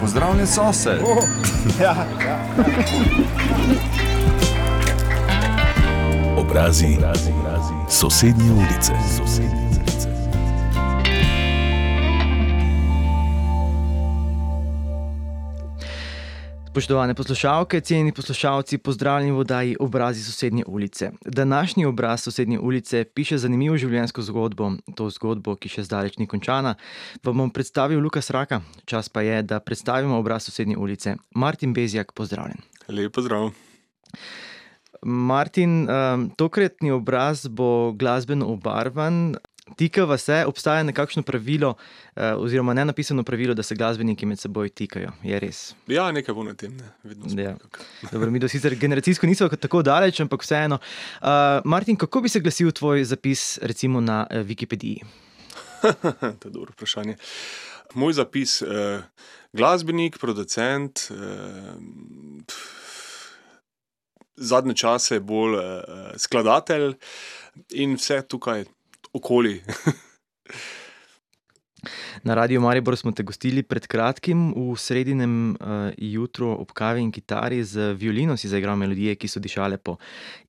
Pozdravljen 0.00 0.46
sosed. 0.46 1.00
Oh, 1.04 1.24
ja, 1.82 1.94
ja. 2.26 2.38
Obrazi, 6.36 6.96
obrazi, 6.98 7.30
obrazi. 7.40 7.72
sosednje 7.88 8.52
ulice. 8.52 8.92
Sosednje 9.18 9.59
Spoštovane 16.70 17.14
poslušalke, 17.14 17.80
cenjeni 17.80 18.12
poslušalci, 18.12 18.78
pozdravljeni 18.78 19.32
v 19.32 19.38
oddaji 19.38 19.76
Obrazi 19.80 20.22
sosednje 20.24 20.64
ulice. 20.66 21.10
Današnji 21.26 21.84
obraz 21.84 22.22
sosednje 22.22 22.58
ulice 22.58 23.04
piše 23.04 23.38
zanimivo 23.38 23.76
življenjsko 23.76 24.22
zgodbo, 24.22 24.70
to 24.94 25.08
zgodbo, 25.10 25.56
ki 25.58 25.68
še 25.68 25.82
zdaleč 25.88 26.20
ni 26.22 26.28
končana. 26.30 26.76
Vam 27.26 27.42
bom 27.42 27.50
predstavil 27.50 27.98
Lukas 27.98 28.30
Raka, 28.30 28.60
čas 28.86 29.08
pa 29.08 29.26
je, 29.26 29.42
da 29.42 29.58
predstavimo 29.58 30.18
obraz 30.22 30.46
sosednje 30.46 30.78
ulice. 30.78 31.16
Martin 31.34 31.74
Bezjak, 31.74 32.14
pozdravljen. 32.14 32.62
Lep 32.86 33.18
pozdrav. 33.18 33.50
Martin, 35.02 35.88
um, 35.90 36.30
tokratni 36.36 36.90
obraz 36.94 37.48
bo 37.48 37.92
glasbeno 37.92 38.46
obarvan. 38.46 39.34
Tikava 39.80 40.18
se, 40.20 40.42
obstaja 40.44 40.82
nekakšno 40.84 41.22
pravilo, 41.24 41.70
uh, 41.72 42.22
oziroma 42.36 42.74
ne 42.76 42.84
napisano 42.84 43.24
pravilo, 43.24 43.54
da 43.56 43.64
se 43.64 43.74
glasbeniki 43.74 44.28
med 44.28 44.40
seboj 44.40 44.68
tikajo. 44.68 45.14
Je 45.24 45.40
res. 45.40 45.62
Ja, 45.88 46.10
nekaj 46.12 46.36
bo 46.36 46.44
na 46.44 46.52
tem, 46.54 46.76
ne. 46.76 46.90
vedno 47.02 47.32
Ja. 47.40 47.56
Dobro, 48.12 48.28
mi 48.30 48.42
do 48.42 48.48
sicer 48.48 48.76
generacijsko 48.76 49.26
nismo 49.26 49.48
tako 49.48 49.80
daleč, 49.82 50.20
ampak 50.20 50.44
vseeno. 50.44 50.76
Uh, 51.22 51.64
Martin, 51.64 51.96
kako 51.96 52.20
bi 52.20 52.28
se 52.28 52.44
glasil 52.44 52.72
tvoj 52.76 53.04
zapis, 53.08 53.58
recimo 53.62 54.04
na 54.04 54.26
uh, 54.28 54.44
Wikipediji? 54.44 55.08
to 56.38 56.48
je 56.48 56.52
dobro 56.52 56.72
vprašanje. 56.76 57.16
Moj 57.94 58.12
zapis, 58.12 58.62
eh, 58.62 59.02
glasbenik, 59.52 60.18
producent, 60.18 61.10
eh, 61.10 61.74
zadnje 64.36 64.74
čase 64.74 65.20
bolj 65.20 65.56
eh, 65.58 65.82
skladatelj 66.16 66.94
in 67.70 67.96
vse 67.96 68.22
tukaj 68.22 68.64
okoli. 69.12 69.60
Na 72.22 72.34
radiju 72.34 72.60
Maribor 72.60 72.96
smo 72.96 73.12
te 73.12 73.22
gostili 73.22 73.62
pred 73.62 73.86
kratkim, 73.86 74.52
v 74.52 74.76
sredinem 74.76 75.56
uh, 75.60 75.88
jutru 75.96 76.50
ob 76.52 76.72
kavi 76.76 77.00
in 77.00 77.12
kitari 77.12 77.62
z 77.64 77.94
violino 77.96 78.36
si 78.36 78.48
zaigral 78.48 78.76
melodije, 78.76 79.14
ki 79.16 79.28
so 79.28 79.40
dišale 79.40 79.78
po 79.78 79.96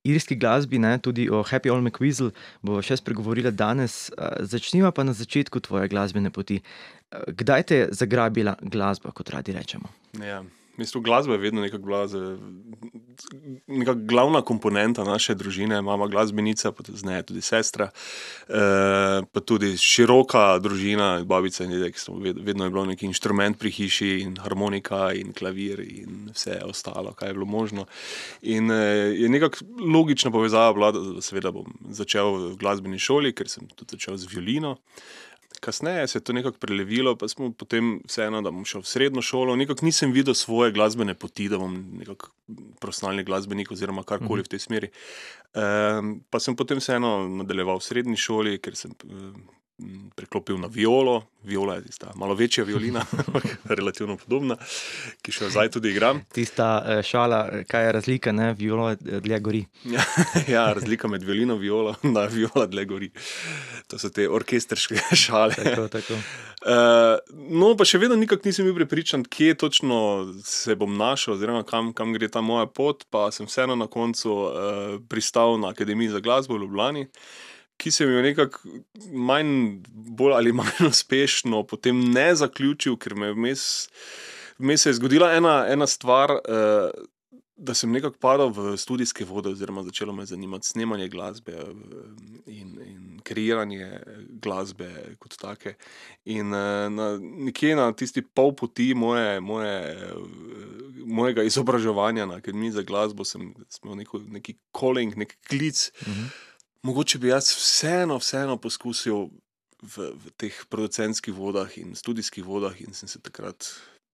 irski 0.04 0.36
glasbi, 0.36 0.78
ne? 0.78 0.98
tudi 0.98 1.30
o 1.30 1.42
Happy 1.42 1.72
Old 1.72 1.84
McWeasel 1.86 2.32
bo 2.62 2.82
še 2.84 3.00
spregovorila 3.00 3.50
danes. 3.50 4.10
Uh, 4.12 4.44
začniva 4.44 4.92
pa 4.92 5.06
na 5.08 5.16
začetku 5.16 5.64
tvoje 5.64 5.88
glasbene 5.88 6.30
poti. 6.30 6.60
Uh, 6.60 7.32
kdaj 7.32 7.62
te 7.68 7.80
je 7.80 7.92
zagrabila 7.96 8.58
glasba, 8.60 9.14
kot 9.16 9.32
radi 9.32 9.56
rečemo? 9.56 9.88
Ja. 10.20 10.42
Mislim, 10.76 11.02
glasba 11.04 11.32
je 11.32 11.38
vedno 11.38 11.60
nekako 11.60 11.82
bila 11.82 12.08
z- 12.08 12.38
neka 13.66 13.94
glavna 13.94 14.42
komponenta 14.42 15.04
naše 15.04 15.34
družine, 15.34 15.82
mama 15.82 16.06
glasbenica, 16.06 16.72
pa 16.72 16.82
tudi, 16.82 17.40
sestra, 17.40 17.90
eh, 18.48 19.22
pa 19.32 19.40
tudi 19.40 19.76
široka 19.76 20.58
družina, 20.58 21.24
babica 21.24 21.64
in 21.64 21.70
dedek, 21.70 21.96
vedno 22.42 22.64
je 22.64 22.70
bilo 22.70 22.84
neki 22.84 23.06
inštrument 23.06 23.58
pri 23.58 23.70
hiši 23.70 24.08
in 24.20 24.36
harmonika 24.36 25.12
in 25.12 25.32
klavir 25.32 25.80
in 25.80 26.30
vse 26.34 26.60
ostalo, 26.64 27.12
kar 27.12 27.28
je 27.28 27.34
bilo 27.34 27.46
možno. 27.46 27.86
In 28.42 28.70
eh, 28.70 28.74
je 29.16 29.28
nekako 29.28 29.58
logična 29.94 30.30
povezava 30.30 30.72
bila, 30.72 30.92
da 30.92 31.20
seveda 31.22 31.50
bom 31.50 31.66
začel 31.90 32.34
v 32.52 32.56
glasbeni 32.56 32.98
šoli, 32.98 33.32
ker 33.32 33.48
sem 33.48 33.68
tudi 33.76 33.96
začel 33.96 34.16
z 34.16 34.26
violino. 34.26 34.76
Kasneje 35.62 36.08
se 36.08 36.18
je 36.18 36.24
to 36.26 36.34
nekako 36.34 36.58
prelevilo, 36.58 37.14
pa 37.16 37.28
smo 37.30 37.52
potem 37.54 38.00
vseeno, 38.10 38.40
da 38.42 38.50
bom 38.50 38.64
šel 38.66 38.82
v 38.82 38.88
srednjo 38.90 39.22
šolo. 39.22 39.54
Nekako 39.56 39.86
nisem 39.86 40.10
videl 40.12 40.34
svoje 40.34 40.72
glasbene 40.74 41.14
poti, 41.14 41.46
da 41.48 41.60
bom 41.62 41.76
nekako 42.00 42.32
profesionalni 42.82 43.22
glasbenik 43.24 43.70
oziroma 43.70 44.02
karkoli 44.02 44.42
v 44.42 44.50
tej 44.50 44.64
smeri. 44.64 44.90
Um, 45.54 46.16
pa 46.30 46.40
sem 46.42 46.58
potem 46.58 46.82
vseeno 46.82 47.28
nadaljeval 47.42 47.78
v 47.78 47.86
srednji 47.86 48.18
šoli, 48.18 48.56
ker 48.58 48.74
sem 48.74 48.96
um, 49.06 49.38
preklopil 50.14 50.58
na 50.58 50.66
violo. 50.66 51.22
Viola 51.42 51.74
je 51.74 51.82
tista 51.82 52.12
malo 52.14 52.34
večja 52.34 52.64
violina, 52.64 53.02
relativno 53.78 54.16
podobna, 54.16 54.56
ki 55.22 55.32
še 55.34 55.48
zdaj 55.50 55.72
tudi 55.74 55.90
igram. 55.90 56.20
Tista 56.30 56.68
uh, 56.78 57.00
šala, 57.02 57.40
eh, 57.50 57.64
kaj 57.66 57.86
je 57.86 57.92
razlika, 57.96 58.32
ne, 58.32 58.52
violo 58.54 58.92
eh, 58.92 59.18
dlje 59.20 59.40
gori. 59.40 59.64
Ja, 59.90 60.04
ja, 60.54 60.64
razlika 60.72 61.10
med 61.10 61.26
violino 61.26 61.56
in 61.58 61.60
violo, 61.64 61.96
da 62.02 62.28
viola 62.30 62.68
dlje 62.70 62.84
gori. 62.86 63.10
To 63.90 63.98
so 63.98 64.12
te 64.14 64.28
orkestrske 64.30 65.02
šale. 65.24 65.58
Tako, 65.58 65.88
tako. 65.90 66.20
Uh, 66.62 67.18
no, 67.50 67.72
pa 67.74 67.82
še 67.88 67.98
vedno 67.98 68.14
nikak 68.20 68.46
nisem 68.46 68.68
bil 68.68 68.78
prepričan, 68.78 69.26
kje 69.26 69.56
točno 69.64 69.96
se 70.46 70.78
bom 70.78 70.94
našel, 70.94 71.34
oziroma 71.34 71.66
kam, 71.66 71.90
kam 71.90 72.14
gre 72.14 72.30
ta 72.30 72.40
moja 72.40 72.68
pot. 72.70 73.02
Pa 73.10 73.32
sem 73.34 73.50
vseeno 73.50 73.74
na 73.74 73.90
koncu 73.90 74.30
uh, 74.30 74.52
pristal 75.10 75.58
na 75.58 75.74
Akademiji 75.74 76.14
za 76.14 76.22
glasbo 76.22 76.54
v 76.54 76.62
Ljubljani, 76.62 77.08
ki 77.82 77.90
se 77.90 78.06
mi 78.06 78.14
je 78.14 78.22
nekako 78.22 78.60
manj, 79.12 79.82
bolj 80.18 80.36
ali 80.38 80.52
manj 80.54 80.86
uspešno 80.92 81.64
potem 81.66 82.04
ne 82.14 82.28
zaključil, 82.38 82.96
ker 82.96 83.16
me 83.18 83.32
vmes, 83.34 83.64
vmes 84.62 84.86
je 84.86 84.94
zgodila 85.00 85.32
ena, 85.34 85.62
ena 85.70 85.90
stvar. 85.90 86.38
Uh, 86.46 87.08
Da 87.62 87.74
sem 87.78 87.92
nekako 87.94 88.16
padal 88.18 88.48
v 88.50 88.72
študijske 88.80 89.22
vode, 89.28 89.52
oziroma 89.52 89.84
začelo 89.86 90.12
me 90.12 90.24
zanimati 90.26 90.66
snemanje 90.66 91.06
glasbe 91.12 91.52
eh, 91.52 91.68
in, 92.50 92.72
in 92.82 93.20
kreiranje 93.22 94.00
glasbe 94.42 94.88
kot 95.22 95.36
take. 95.38 95.74
In 96.24 96.50
eh, 96.54 96.88
na, 96.90 97.06
nekje 97.20 97.76
na 97.78 97.92
tisti 97.92 98.24
pol 98.24 98.50
poti 98.58 98.88
moje, 98.98 99.38
moje, 99.40 99.76
eh, 99.92 100.16
mojega 101.06 101.44
izobraževanja 101.46 102.26
na 102.26 102.40
Akademiji 102.42 102.72
za 102.80 102.82
glasbo 102.82 103.24
sem 103.24 103.52
imel 103.84 104.00
neko, 104.00 104.24
neki 104.40 104.56
calling, 104.74 105.14
nek 105.16 105.36
klic. 105.46 105.92
Mhm. 106.02 106.26
Mogoče 106.82 107.18
bi 107.18 107.28
jaz 107.28 107.52
vseeno, 107.54 108.16
vseeno 108.18 108.56
poskusil 108.58 109.28
v, 109.82 110.08
v 110.18 110.32
teh 110.36 110.56
producentskih 110.70 111.34
vodah 111.34 111.70
in 111.78 111.94
študijskih 111.94 112.42
vodah, 112.44 112.74
in 112.82 112.94
sem 112.94 113.08
se 113.08 113.20
takrat 113.22 113.68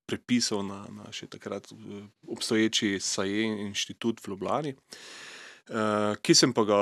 prepisal 0.09 0.61
na, 0.67 0.83
na 0.93 1.09
še 1.13 1.31
takrat 1.33 1.71
eh, 1.73 2.05
obstoječi 2.29 2.99
SAE 3.01 3.47
inštitut 3.69 4.21
v 4.21 4.33
Ljubljani, 4.33 4.75
uh, 4.77 6.13
ki 6.21 6.37
sem 6.37 6.53
pa 6.57 6.65
ga 6.69 6.81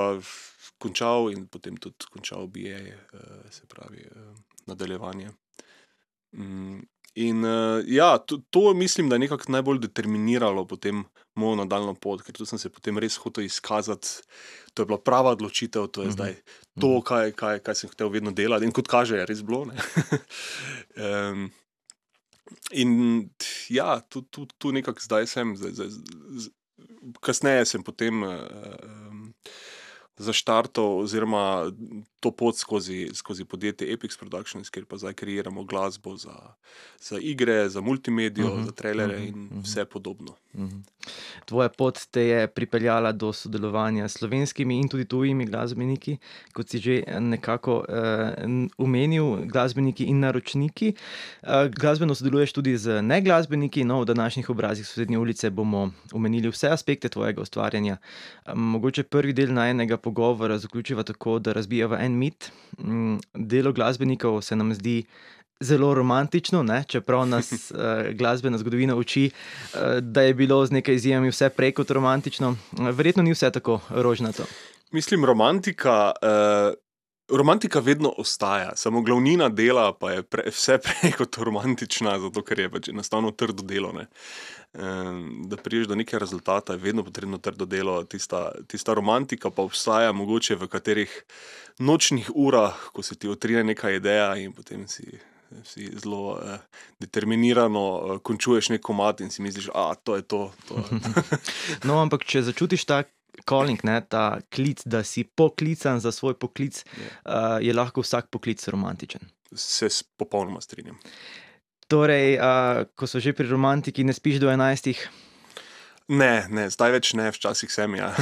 končal 0.82 1.30
in 1.30 1.46
potem 1.46 1.78
tudi 1.78 2.10
končal 2.10 2.50
BA, 2.50 2.82
uh, 2.82 3.46
se 3.50 3.66
pravi 3.70 4.06
uh, 4.10 4.34
nadaljevanje. 4.66 5.30
Mm, 6.34 6.82
In 7.16 7.40
uh, 7.44 7.80
ja, 7.88 8.18
to, 8.18 8.42
to 8.50 8.74
mislim, 8.74 9.08
da 9.08 9.14
je 9.16 9.24
nekako 9.24 9.52
najbolj 9.52 9.78
determiniralo 9.86 10.66
potem 10.68 11.04
mojo 11.34 11.56
nadaljno 11.56 11.94
pot, 11.94 12.20
ker 12.22 12.34
tu 12.36 12.44
sem 12.48 12.58
se 12.60 12.68
potem 12.72 12.98
res 13.00 13.16
hotel 13.16 13.44
izkazati. 13.44 14.08
To 14.74 14.82
je 14.82 14.86
bila 14.86 14.98
prava 15.00 15.32
odločitev, 15.32 15.86
to 15.88 16.02
je 16.04 16.08
Mhm. 16.08 16.12
zdaj 16.12 16.34
to, 16.80 16.90
kaj, 17.00 17.32
kaj, 17.32 17.58
kaj 17.64 17.74
sem 17.74 17.90
hotel 17.90 18.12
vedno 18.12 18.32
delati. 18.36 18.64
In 18.64 18.72
kot 18.72 18.88
kaže, 18.88 19.16
je 19.16 19.26
res 19.26 19.40
bilo. 19.42 19.64
um, 20.96 21.46
in 22.82 22.90
ja, 23.68 24.00
tu, 24.00 24.22
tu, 24.22 24.46
tu 24.58 24.72
nekako 24.72 25.00
zdaj 25.00 25.26
sem. 25.26 25.56
Zdaj, 25.56 25.72
zdaj, 25.72 25.88
z, 26.36 26.50
kasneje 27.20 27.64
sem 27.64 27.82
potem 27.82 28.22
uh, 28.22 28.34
um, 29.08 29.32
zaštartal, 30.16 31.00
oziroma 31.04 31.70
to 32.26 32.30
pot 32.30 32.58
skozi, 32.58 33.10
skozi 33.14 33.44
podjetje 33.44 33.92
Epix 33.92 34.18
Productions, 34.18 34.70
kjer 34.70 34.84
pa 34.84 34.98
zdaj 34.98 35.14
kreiramo 35.14 35.64
glasbo 35.64 36.16
za, 36.16 36.34
za 37.00 37.18
igre, 37.22 37.68
za 37.68 37.80
multimedijo, 37.80 38.46
uh 38.46 38.52
Mhm, 38.52 38.62
-huh, 38.62 38.66
za 38.66 38.72
trailere 38.72 39.16
uh 39.16 39.20
mhm, 39.20 39.28
-huh, 39.28 39.36
in 39.36 39.44
mhm. 39.44 39.56
uh 39.56 39.62
-huh. 39.62 39.64
vse 39.64 39.84
podobno. 39.84 40.34
Mhm. 40.54 40.78
Tvoja 41.44 41.68
pot 41.68 41.98
te 42.10 42.22
je 42.22 42.46
pripeljala 42.46 43.12
do 43.12 43.32
sodelovanja 43.32 44.08
s 44.08 44.12
slovenskimi 44.12 44.78
in 44.78 44.88
tudi 44.88 45.04
tujimi 45.04 45.46
glasbeniki, 45.46 46.16
kot 46.52 46.68
si 46.68 46.78
že 46.78 47.02
nekako 47.20 47.76
uh, 47.76 47.84
omenil, 48.78 49.36
glasbeniki 49.46 50.04
in 50.04 50.18
naročniki. 50.20 50.94
Uh, 51.42 51.48
glasbeno 51.70 52.14
sodeluješ 52.14 52.52
tudi 52.52 52.76
z 52.78 53.02
neglasbeniki, 53.02 53.84
no, 53.84 54.00
v 54.00 54.04
današnjih 54.04 54.50
obrazih 54.50 54.86
sosednje 54.86 55.18
ulice 55.18 55.50
bomo 55.50 55.92
omenili 56.12 56.48
vse 56.48 56.68
aspekte 56.68 57.08
tvojega 57.08 57.42
ustvarjanja. 57.42 57.96
Um, 58.52 58.60
mogoče 58.60 59.02
prvi 59.02 59.32
del 59.32 59.52
najnega 59.52 59.96
pogovora 59.96 60.58
zaključiva 60.58 61.02
tako, 61.02 61.38
da 61.38 61.52
razbijava 61.52 61.98
en 62.00 62.15
mit. 62.16 62.50
Um, 62.78 63.20
delo 63.34 63.72
glasbenikov 63.72 64.42
se 64.42 64.56
nam 64.56 64.74
zdi. 64.74 65.04
Zelo 65.60 65.94
romantično, 65.96 66.60
ne? 66.62 66.82
čeprav 66.84 67.22
nas 67.24 67.70
uh, 67.70 67.78
glasbena 68.18 68.58
zgodovina 68.60 68.96
uči, 68.96 69.30
uh, 69.30 69.80
da 70.04 70.26
je 70.26 70.34
bilo 70.34 70.58
z 70.66 70.76
nekaj 70.76 70.94
izjemami 70.94 71.30
vse 71.32 71.48
prej 71.48 71.72
kot 71.78 71.90
romantično. 71.96 72.50
Verjetno 72.92 73.22
ni 73.24 73.32
vse 73.32 73.50
tako 73.50 73.78
rožnato. 73.88 74.44
Mislim, 74.92 75.24
romantika. 75.24 76.12
Uh, 76.22 76.76
Romantika 77.28 77.80
vedno 77.80 78.12
ostaja, 78.18 78.76
samo 78.76 79.00
glavnina 79.02 79.48
dela 79.48 79.92
pa 79.92 80.10
je 80.10 80.22
pre, 80.22 80.44
vse 80.50 80.78
prej 80.78 81.12
kot 81.18 81.36
romantična, 81.36 82.18
zato 82.22 82.42
ker 82.42 82.60
je 82.60 82.70
pač 82.70 82.88
enostavno 82.88 83.30
trdo 83.30 83.66
delo. 83.66 83.92
Ne. 83.92 84.06
Da 85.48 85.56
priješ 85.56 85.88
do 85.88 85.94
neke 85.94 86.18
rezultata, 86.18 86.72
je 86.72 86.78
vedno 86.78 87.04
potrebno 87.04 87.38
trdo 87.38 87.64
delo. 87.66 88.04
Tista, 88.04 88.52
tista 88.68 88.94
romantika 88.94 89.50
pa 89.50 89.62
obstaja 89.62 90.12
mogoče 90.12 90.54
v 90.54 90.68
katerih 90.68 91.22
nočnih 91.78 92.30
urah, 92.34 92.76
ko 92.92 93.02
se 93.02 93.14
ti 93.14 93.28
otrije 93.28 93.64
neka 93.64 93.90
ideja 93.90 94.36
in 94.36 94.52
potem 94.52 94.86
si 94.88 95.06
eh, 95.10 95.64
si 95.64 95.90
zelo 96.02 96.32
uh, 96.32 96.58
determinirano 97.00 97.84
uh, 97.96 98.18
končuješ 98.22 98.68
nek 98.68 98.82
komat 98.82 99.20
in 99.20 99.30
si 99.30 99.42
misliš, 99.42 99.66
da 99.74 99.94
to 99.94 100.16
je 100.16 100.22
to. 100.22 100.52
to. 100.68 100.84
no, 101.88 101.98
ampak 102.00 102.24
če 102.24 102.42
začutiš 102.42 102.84
ta 102.84 103.02
calling, 103.44 103.80
ne, 103.84 104.00
ta 104.00 104.38
klic, 104.50 104.80
da 104.86 105.04
si 105.04 105.24
poklican 105.24 106.00
za 106.00 106.12
svoj 106.12 106.34
poklic, 106.38 106.84
Ja. 106.96 107.10
uh, 107.24 107.58
je 107.60 107.72
lahko 107.74 108.00
vsak 108.00 108.30
poklic 108.30 108.62
romantičen. 108.68 109.20
Se 109.54 109.88
popolnoma 110.16 110.60
strinjam. 110.60 110.98
Torej, 111.88 112.38
uh, 112.38 112.84
ko 112.98 113.06
so 113.06 113.20
že 113.22 113.32
pri 113.32 113.46
romantiki, 113.46 114.04
ne 114.04 114.12
spiš 114.12 114.40
do 114.42 114.50
11. 114.50 114.96
Ne, 116.08 116.46
ne, 116.50 116.70
zdaj 116.70 116.92
več 116.94 117.12
ne, 117.18 117.30
včasih 117.34 117.70
sem 117.70 117.94
ja. 117.98 118.14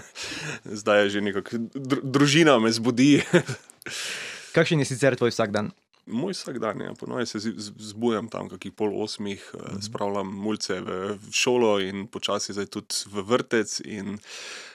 zdaj 0.80 1.04
je 1.04 1.10
že 1.10 1.20
nekako, 1.20 1.58
dru, 1.74 2.00
družina 2.04 2.56
me 2.60 2.72
zbudi. 2.72 3.20
Kakšen 4.56 4.80
je 4.80 4.88
sicer 4.88 5.16
tvoj 5.16 5.32
vsak 5.32 5.52
dan? 5.52 5.68
Moj 6.10 6.32
vsak 6.32 6.58
dan, 6.58 6.80
ja, 6.80 6.94
ponovno 6.98 7.26
se 7.26 7.38
zbujam 7.78 8.28
tam, 8.28 8.48
kakih 8.48 8.72
pol 8.72 9.02
osmih, 9.02 9.50
mm 9.54 9.58
-hmm. 9.58 9.80
spravljam 9.80 10.26
mulce 10.26 10.80
v, 10.80 11.18
šolo 11.32 11.80
in 11.80 12.06
počasi 12.06 12.52
zdaj 12.52 12.66
tudi 12.66 12.94
v 13.12 13.22
vrtec. 13.22 13.80
In, 13.84 14.18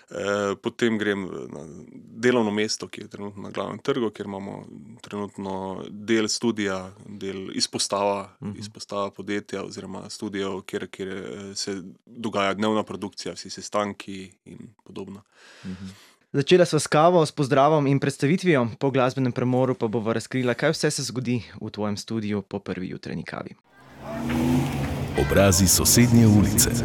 eh, 0.09 0.55
potem 0.61 0.97
grem 0.97 1.25
na 1.25 1.61
delovno 1.93 2.51
mesto, 2.51 2.87
ki 2.87 3.01
je 3.01 3.07
trenutno 3.07 3.43
na 3.43 3.49
glavnem 3.49 3.79
trgu, 3.79 4.09
kjer 4.09 4.25
imamo 4.25 4.67
trenutno 5.01 5.85
del 5.89 6.27
študija, 6.27 6.91
del 7.05 7.57
izpostava, 7.57 8.37
mm 8.39 8.47
-hmm. 8.47 8.59
izpostava 8.59 9.11
podjetja 9.11 9.63
oziroma 9.63 10.09
študijev, 10.09 10.61
kjer, 10.61 10.87
kjer 10.87 11.07
eh, 11.07 11.55
se 11.55 11.81
dogaja 12.05 12.53
dnevna 12.53 12.83
produkcija, 12.83 13.33
vsi 13.33 13.49
sestanki 13.49 14.31
in 14.45 14.57
podobno. 14.83 15.21
Začela 16.35 16.65
sva 16.67 16.79
s 16.83 16.87
kavo, 16.91 17.23
s 17.23 17.31
pozdravom 17.31 17.87
in 17.87 17.99
predstavitvijo, 17.99 18.67
po 18.79 18.89
glasbenem 18.91 19.31
premoru 19.31 19.71
pa 19.79 19.87
bova 19.87 20.13
razkrila, 20.13 20.53
kaj 20.53 20.73
vse 20.75 20.91
se 20.91 21.03
zgodi 21.07 21.37
v 21.61 21.69
tvojem 21.71 21.95
studiu 21.97 22.41
po 22.41 22.59
prvi 22.59 22.89
jutranji 22.91 23.23
kavi. 23.23 23.55
Obrazi 25.15 25.67
sosednje 25.67 26.27
ulice. 26.27 26.75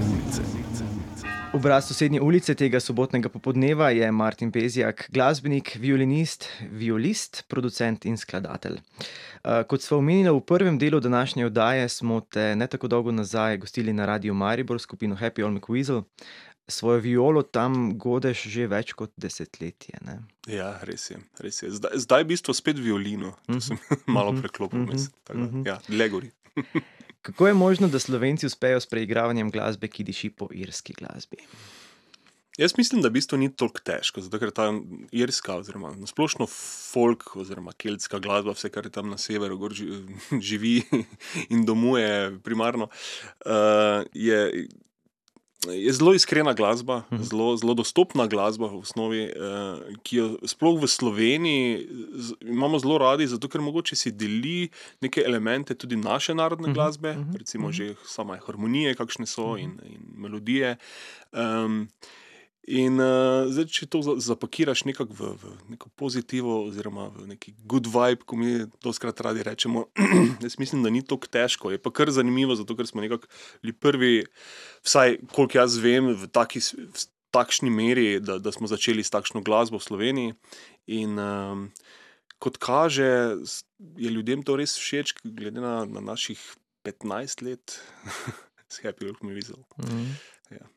Obraz 1.52 1.88
sosednje 1.88 2.20
ulice 2.20 2.54
tega 2.54 2.78
sobotnega 2.80 3.28
popodneva 3.28 3.88
je 3.90 4.12
Martin 4.12 4.52
Bezjak, 4.54 5.08
glasbenik, 5.10 5.72
violinist, 5.82 6.46
violist, 6.70 7.42
producent 7.48 8.06
in 8.06 8.14
skladatelj. 8.16 8.76
Uh, 8.78 9.64
Kot 9.66 9.82
sva 9.82 9.98
omenila 9.98 10.30
v 10.30 10.44
prvem 10.46 10.78
delu 10.78 11.00
današnje 11.00 11.46
oddaje, 11.46 11.88
smo 11.88 12.20
te 12.20 12.54
ne 12.56 12.66
tako 12.70 12.88
dolgo 12.88 13.10
nazaj 13.10 13.56
gostili 13.56 13.92
na 13.92 14.06
Radiu 14.06 14.34
Maribor 14.34 14.78
skupino 14.78 15.16
Happy 15.16 15.42
All 15.42 15.58
McWeasel. 15.58 16.04
Svojo 16.70 17.00
violo 17.00 17.42
tam 17.42 17.98
godeš 17.98 18.46
že 18.48 18.66
več 18.70 18.92
kot 18.96 19.12
desetletje. 19.20 19.98
Ne? 20.06 20.20
Ja, 20.48 20.78
res 20.86 21.10
je. 21.10 21.18
Res 21.42 21.62
je. 21.62 21.70
Zdaj, 21.76 21.98
zdaj 22.06 22.22
je 22.22 22.24
v 22.24 22.30
bistvu 22.32 22.54
spet 22.54 22.78
violino, 22.78 23.34
to 23.46 23.60
sem 23.60 23.78
malo 24.16 24.32
preklopil. 24.38 24.84
mhm, 24.86 24.90
vmes, 24.90 25.10
tako 25.24 25.38
da, 25.38 25.46
mhm. 25.50 25.66
Ja, 25.66 25.78
le 25.88 26.08
gori. 26.08 26.30
Kako 27.26 27.50
je 27.50 27.54
možno, 27.54 27.88
da 27.92 27.98
Slovenci 28.00 28.46
uspejo 28.48 28.80
s 28.80 28.88
preigravanjem 28.88 29.50
glasbe, 29.52 29.90
ki 29.92 30.06
diši 30.08 30.30
po 30.32 30.48
irski 30.56 30.94
glasbi? 30.96 31.36
Jaz 32.58 32.74
mislim, 32.76 33.00
da 33.00 33.08
v 33.08 33.12
bistvu 33.12 33.38
ni 33.38 33.48
tako 33.52 33.80
težko, 33.84 34.20
zato 34.24 34.36
ker 34.40 34.50
ta 34.52 34.66
irska, 35.16 35.54
oziroma 35.60 35.92
nasplošno 35.96 36.44
folk, 36.50 37.36
oziroma 37.40 37.72
keltska 37.72 38.18
glasba, 38.20 38.52
vse 38.56 38.68
kar 38.72 38.88
je 38.88 38.92
tam 38.92 39.08
na 39.12 39.16
severu 39.20 39.56
gor 39.60 39.72
ži- 39.76 40.00
živi 40.48 40.80
in 41.48 41.62
domuje, 41.64 42.32
primarno, 42.44 42.88
uh, 43.46 44.02
je, 44.12 44.66
je 45.62 45.92
zelo 45.92 46.14
iskrena 46.14 46.52
glasba, 46.52 47.02
Mhm. 47.10 47.22
zelo, 47.22 47.56
zelo 47.56 47.74
dostopna 47.74 48.26
glasba 48.26 48.66
v 48.66 48.78
osnovi, 48.78 49.22
uh, 49.26 49.32
ki 50.02 50.16
jo 50.16 50.38
sploh 50.42 50.80
v 50.80 50.86
Sloveniji 50.86 51.86
z, 52.14 52.32
imamo 52.42 52.78
zelo 52.78 52.98
radi, 52.98 53.26
zato 53.26 53.48
ker 53.48 53.60
mogoče 53.60 53.96
si 53.96 54.10
deli 54.10 54.68
neke 55.00 55.20
elemente 55.20 55.74
tudi 55.74 55.96
naše 55.96 56.34
narodne 56.34 56.68
Mhm, 56.68 56.74
glasbe, 56.74 57.12
mhm, 57.12 57.36
recimo 57.36 57.68
mhm. 57.68 57.72
že 57.72 57.94
same 58.06 58.40
harmonije, 58.40 58.94
kakšne 58.94 59.26
so 59.26 59.56
in, 59.56 59.76
in 59.84 60.00
melodije. 60.16 60.76
Um, 61.32 61.88
In 62.68 63.00
uh, 63.00 63.48
zdaj, 63.48 63.66
če 63.72 63.86
to 63.88 64.02
za- 64.04 64.18
zapakiraš 64.20 64.84
nekako 64.84 65.14
v, 65.16 65.28
v 65.40 65.52
neko 65.72 65.88
pozitivo, 65.96 66.68
oziroma 66.68 67.08
v 67.08 67.30
neki 67.32 67.54
good 67.64 67.88
vibe, 67.88 68.20
kot 68.28 68.36
mi 68.38 68.66
doskrat 68.84 69.20
radi 69.24 69.42
rečemo, 69.42 69.86
jaz 70.44 70.58
mislim, 70.60 70.84
da 70.84 70.92
ni 70.92 71.00
tako 71.02 71.26
težko. 71.26 71.72
Je 71.72 71.80
pa 71.80 71.90
kar 71.90 72.12
zanimivo, 72.12 72.54
zato 72.54 72.76
ker 72.76 72.86
smo 72.86 73.00
nekako 73.00 73.26
bili 73.64 73.72
prvi, 73.72 74.12
vsaj 74.84 75.18
koliko 75.32 75.58
jaz 75.58 75.80
vem, 75.80 76.12
v, 76.12 76.28
taki, 76.28 76.60
v 76.60 77.06
takšni 77.32 77.72
meri, 77.72 78.20
da, 78.20 78.36
da 78.38 78.52
smo 78.52 78.68
začeli 78.68 79.02
s 79.02 79.10
takšno 79.10 79.40
glasbo 79.40 79.80
v 79.80 79.86
Sloveniji. 79.88 80.36
In 80.92 81.16
um, 81.16 81.66
kot 82.38 82.60
kaže, 82.60 83.40
je 83.96 84.10
ljudem 84.12 84.44
to 84.44 84.60
res 84.60 84.76
všeč, 84.76 85.16
glede 85.24 85.64
na, 85.64 85.88
na 85.88 86.04
naših 86.04 86.38
15 86.84 87.42
let, 87.48 87.80
s 88.72 88.84
Happy 88.84 89.08
Work 89.08 89.24
Me 89.24 89.32
Weasel. 89.32 89.64
Mhm. 89.80 90.12
Ja. 90.54 90.68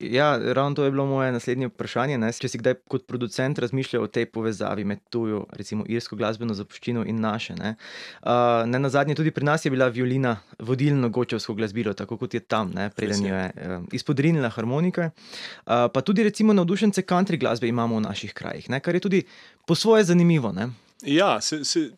Ja, 0.00 0.38
ravno 0.52 0.74
to 0.74 0.84
je 0.84 0.90
bilo 0.90 1.06
moje 1.06 1.32
naslednje 1.32 1.66
vprašanje. 1.68 2.16
Ne? 2.18 2.30
Če 2.32 2.48
si 2.48 2.58
kdaj 2.58 2.74
kot 2.88 3.04
producent 3.06 3.58
razmišljal 3.60 4.06
o 4.06 4.08
tej 4.08 4.30
povezavi 4.32 4.84
med 4.88 5.02
tujo, 5.12 5.42
recimo 5.52 5.84
irsko 5.88 6.16
glasbeno 6.16 6.56
zapuščino 6.56 7.04
in 7.04 7.20
naše. 7.20 7.54
Ne, 7.58 7.74
uh, 8.22 8.64
ne 8.66 8.80
na 8.80 8.88
zadnje, 8.88 9.18
tudi 9.18 9.32
pri 9.36 9.44
nas 9.44 9.64
je 9.64 9.70
bila 9.70 9.90
violina 9.92 10.38
vodilno 10.58 11.12
gočevsko 11.12 11.54
glasbilo, 11.54 11.92
tako 11.92 12.16
kot 12.16 12.34
je 12.34 12.40
tam, 12.40 12.72
ne, 12.74 12.88
preden 12.96 13.26
jo 13.28 13.36
je 13.36 13.50
uh, 13.52 13.84
izpodrinila 13.92 14.48
harmonike. 14.56 15.10
Uh, 15.10 15.90
pa 15.92 16.00
tudi 16.00 16.24
recimo 16.24 16.56
navdušence 16.56 17.04
country 17.04 17.36
glasbe 17.40 17.68
imamo 17.68 18.00
v 18.00 18.06
naših 18.08 18.32
krajih, 18.32 18.70
ne, 18.72 18.80
kar 18.80 18.96
je 18.96 19.04
tudi 19.04 19.24
po 19.68 19.76
svoje 19.76 20.08
zanimivo. 20.08 20.52
Ne? 20.56 20.70
Ja, 21.04 21.40
se, 21.40 21.64
se, 21.64 21.90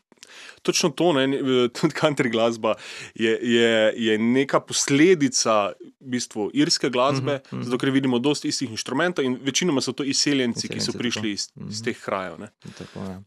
točno 0.63 0.91
to, 0.91 1.13
ne, 1.13 1.27
tudi 1.77 1.95
country 1.95 2.31
glasba 2.31 2.75
je, 3.15 3.39
je, 3.43 3.73
je 3.97 4.19
neka 4.19 4.61
posledica 4.61 5.73
v 6.01 6.11
bistvu 6.11 6.51
irske 6.55 6.91
glasbe, 6.91 7.41
Mhm, 7.41 7.57
mhm. 7.57 7.63
zato 7.63 7.79
ker 7.79 7.91
vidimo 7.91 8.19
dosti 8.19 8.49
istih 8.49 8.71
inštrumentov 8.71 9.25
in 9.25 9.39
večinoma 9.43 9.81
so 9.81 9.93
to 9.93 10.05
izseljenci, 10.05 10.69
ki 10.69 10.75
so 10.75 10.91
Izseljenci, 10.91 10.99
prišli 10.99 11.23
tako. 11.23 11.27
iz, 11.29 11.49
Mhm. 11.57 11.69
iz 11.69 11.83
teh 11.83 11.99
krajev. 11.99 12.39
Ne. 12.39 12.49
Tako, 12.73 13.01
ja. 13.01 13.21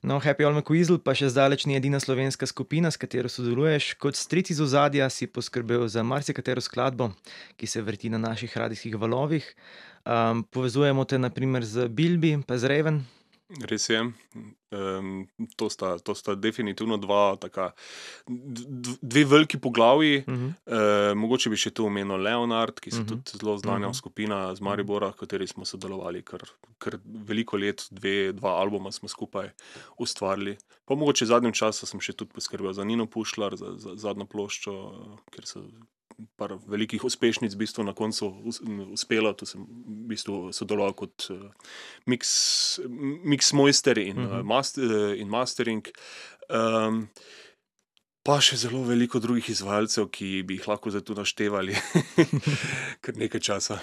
No, 0.00 0.20
Happy 0.20 0.44
All 0.44 0.54
McWeasel 0.54 0.98
pa 0.98 1.10
še 1.12 1.28
zdaleč 1.28 1.66
ni 1.66 1.74
edina 1.74 1.98
slovenska 1.98 2.46
skupina, 2.46 2.86
s 2.86 2.96
katero 2.96 3.26
sodeluješ. 3.28 3.94
Kot 3.94 4.14
stric 4.14 4.46
iz 4.48 4.60
ozadja 4.60 5.10
si 5.10 5.26
poskrbel 5.26 5.88
za 5.88 6.02
marsikatero 6.02 6.60
skladbo, 6.60 7.10
ki 7.56 7.66
se 7.66 7.82
vrti 7.82 8.08
na 8.08 8.18
naših 8.18 8.56
radijskih 8.56 8.94
valovih. 8.94 9.42
Um, 10.04 10.44
povezujemo 10.44 11.04
te 11.04 11.18
naprimer 11.18 11.64
z 11.64 11.88
Bilbi, 11.88 12.38
pa 12.46 12.54
z 12.54 12.64
Raven. 12.64 13.02
Res 13.48 13.88
je. 13.88 13.96
Um, 14.70 15.24
to, 15.56 15.70
sta, 15.72 15.96
to 15.98 16.12
sta 16.14 16.34
definitivno 16.36 16.98
dva, 17.00 17.36
taka, 17.40 17.70
dve 19.02 19.24
veliki 19.24 19.58
poglavji. 19.58 20.18
Uh 20.18 20.34
-huh. 20.34 20.52
Uh, 20.66 21.16
mogoče 21.16 21.50
bi 21.50 21.56
še 21.56 21.70
tu 21.70 21.86
omenil 21.86 22.16
Leonard, 22.16 22.80
ki 22.80 22.90
so 22.90 23.00
Mhm. 23.00 23.08
tudi 23.08 23.38
zelo 23.40 23.56
znana 23.58 23.88
Mhm. 23.88 23.94
skupina 23.94 24.54
z 24.54 24.60
Maribora, 24.60 25.08
v 25.08 25.16
kateri 25.16 25.46
smo 25.46 25.64
sodelovali 25.64 26.22
kar, 26.22 26.44
kar 26.78 26.98
veliko 27.04 27.56
let, 27.56 27.86
dve, 27.90 28.32
dva 28.32 28.50
albuma 28.50 28.92
smo 28.92 29.08
skupaj 29.08 29.48
ustvarili. 29.98 30.56
Pa 30.84 30.94
mogoče 30.94 31.24
v 31.24 31.28
zadnjem 31.28 31.52
času 31.52 31.86
sem 31.86 32.00
še 32.00 32.12
tudi 32.12 32.32
poskrbel 32.34 32.72
za 32.72 32.84
Nino 32.84 33.06
Pušlar, 33.06 33.56
za, 33.56 33.72
za 33.76 33.96
zadnjo 33.96 34.26
ploščo, 34.26 34.92
ker 35.30 35.46
so 35.46 35.64
par 36.36 36.56
velikih 36.66 37.04
uspešnic 37.04 37.54
v 37.54 37.60
bistvu 37.62 37.84
na 37.86 37.92
koncu 37.94 38.28
uspelo. 38.92 39.32
Tu 39.38 39.46
sem 39.46 39.62
v 39.62 40.08
bistvu 40.10 40.52
sodeloval 40.52 40.94
kot 40.98 41.28
uh, 41.30 41.50
mix, 42.06 42.78
mix 43.24 43.52
mojster 43.54 43.98
in, 43.98 44.16
Mhm. 44.18 44.40
uh, 44.40 44.42
master, 44.42 44.84
uh, 44.84 45.20
in 45.20 45.28
mastering. 45.28 45.86
Um, 46.50 47.08
Pa 48.26 48.42
še 48.44 48.58
zelo 48.60 48.82
veliko 48.84 49.16
drugih 49.24 49.46
izvajalcev, 49.48 50.10
ki 50.12 50.42
bi 50.44 50.58
jih 50.58 50.66
lahko 50.68 50.90
zdaj 50.92 51.00
tu 51.06 51.14
naštevali, 51.16 51.72
kar 53.04 53.16
nekaj 53.16 53.40
časa. 53.40 53.78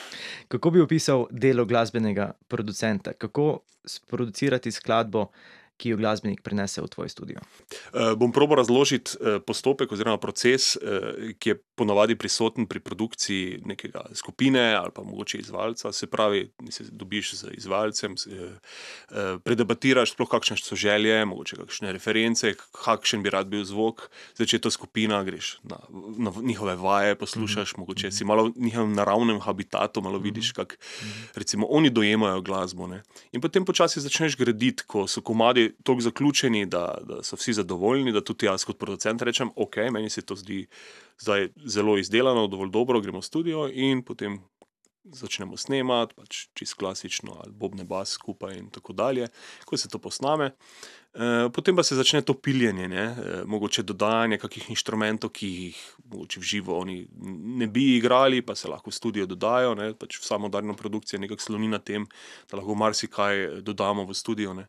Kako 0.53 0.69
bi 0.69 0.83
opisal 0.83 1.25
delo 1.31 1.65
glasbenega 1.65 2.27
producenta? 2.47 3.15
Kako 3.17 3.63
sproducirati 3.81 4.69
skladbo, 4.71 5.31
ki 5.77 5.89
jo 5.89 5.97
glasbenik 5.97 6.39
prenese 6.39 6.79
v 6.79 6.87
tvoj 6.87 7.09
studio? 7.09 7.41
Uh, 7.89 8.13
bom 8.13 8.29
probo 8.31 8.55
razložiti 8.55 9.17
uh, 9.17 9.39
postopek 9.41 9.91
oziroma 9.91 10.19
proces, 10.21 10.75
uh, 10.77 11.33
ki 11.39 11.49
je 11.49 11.57
ponavadi 11.75 12.15
prisoten 12.15 12.67
pri 12.67 12.79
produkciji 12.79 13.61
nekega 13.65 14.05
skupine 14.13 14.73
ali 14.75 14.91
pa 14.95 15.03
mogoče 15.03 15.37
izvajalca. 15.37 15.91
Se 15.91 16.07
pravi, 16.07 16.49
se 16.69 16.83
dobiš 16.91 17.33
z 17.33 17.53
izvajalcem, 17.57 18.15
uh, 18.15 18.41
uh, 18.41 19.17
predebatiraš, 19.43 20.13
sploh 20.15 20.29
kakšne 20.29 20.57
so 20.57 20.75
želje, 20.75 21.25
mogoče 21.25 21.55
kakšne 21.55 21.91
reference, 21.91 22.53
kakšen 22.85 23.23
bi 23.23 23.29
rad 23.29 23.47
bil 23.51 23.65
zvok. 23.65 24.07
Zdaj, 24.35 24.47
če 24.47 24.57
je 24.57 24.63
to 24.67 24.71
skupina, 24.71 25.23
greš 25.23 25.57
na, 25.63 25.79
na 26.17 26.33
njihove 26.41 26.75
vaje, 26.79 27.15
poslušaš, 27.19 27.75
mogoče 27.77 28.11
si 28.11 28.25
malo 28.25 28.49
v 28.49 28.53
njihovem 28.55 28.93
naravnem 28.95 29.39
habitatu, 29.39 30.01
malo 30.01 30.19
vidiš, 30.19 30.51
kako 30.51 30.75
recimo 31.35 31.67
oni 31.69 31.89
dojemajo 31.89 32.41
glasbo. 32.41 32.87
Ne? 32.87 33.03
In 33.31 33.41
potem 33.41 33.65
počasi 33.65 34.01
začneš 34.01 34.37
graditi, 34.37 34.83
ko 34.87 35.07
so 35.07 35.21
komadi 35.21 35.71
tako 35.83 36.01
zaključeni, 36.01 36.65
da, 36.65 36.97
da 37.03 37.23
so 37.23 37.35
vsi 37.35 37.53
zadovoljni, 37.53 38.13
da 38.15 38.23
tudi 38.23 38.45
jaz 38.45 38.65
kot 38.65 38.79
producent 38.79 39.21
rečem, 39.21 39.51
ok, 39.55 39.77
meni 39.91 40.09
se 40.09 40.21
to 40.21 40.35
zdi 40.35 40.65
zdaj 41.21 41.49
zelo 41.65 41.97
izdelano, 41.97 42.47
dovolj 42.47 42.69
dobro, 42.71 43.01
gremo 43.01 43.21
v 43.21 43.25
studio 43.25 43.69
in 43.71 44.03
potem 44.03 44.39
začnemo 45.05 45.57
snemati, 45.57 46.15
pač 46.17 46.47
čisto 46.57 46.79
klasično, 46.81 47.37
ali 47.43 47.53
bobne 47.53 47.85
bas 47.85 48.17
skupaj 48.17 48.57
in 48.57 48.69
tako 48.73 48.93
dalje, 48.93 49.27
ko 49.65 49.77
se 49.77 49.89
to 49.89 49.99
posname. 49.99 50.51
Eh, 51.15 51.49
Potem 51.53 51.75
pa 51.75 51.83
se 51.83 51.95
začne 51.95 52.21
to 52.21 52.33
piljenje, 52.33 52.87
ne? 52.87 53.03
eh, 53.03 53.43
mogoče 53.45 53.83
dodajanje 53.83 54.37
kakšnih 54.37 54.69
inštrumentov, 54.69 55.29
ki 55.29 55.47
jih 55.47 55.77
mogoče 56.11 56.39
v 56.39 56.43
živo 56.43 56.79
oni 56.79 57.07
ne 57.61 57.67
bi 57.67 57.95
igrali, 57.97 58.41
pa 58.41 58.55
se 58.55 58.67
lahko 58.67 58.89
v 58.89 58.93
studio 58.93 59.25
dodajo. 59.25 59.75
ne, 59.75 59.93
Pač 59.93 60.19
vsa 60.19 60.37
moderna 60.37 60.73
produkcija 60.73 61.19
nekako 61.19 61.41
sloni 61.41 61.67
na 61.67 61.79
tem, 61.79 62.07
da 62.51 62.57
lahko 62.57 62.75
marsikaj 62.75 63.61
dodamo 63.61 64.05
v 64.05 64.13
studio. 64.13 64.53
Ne? 64.53 64.67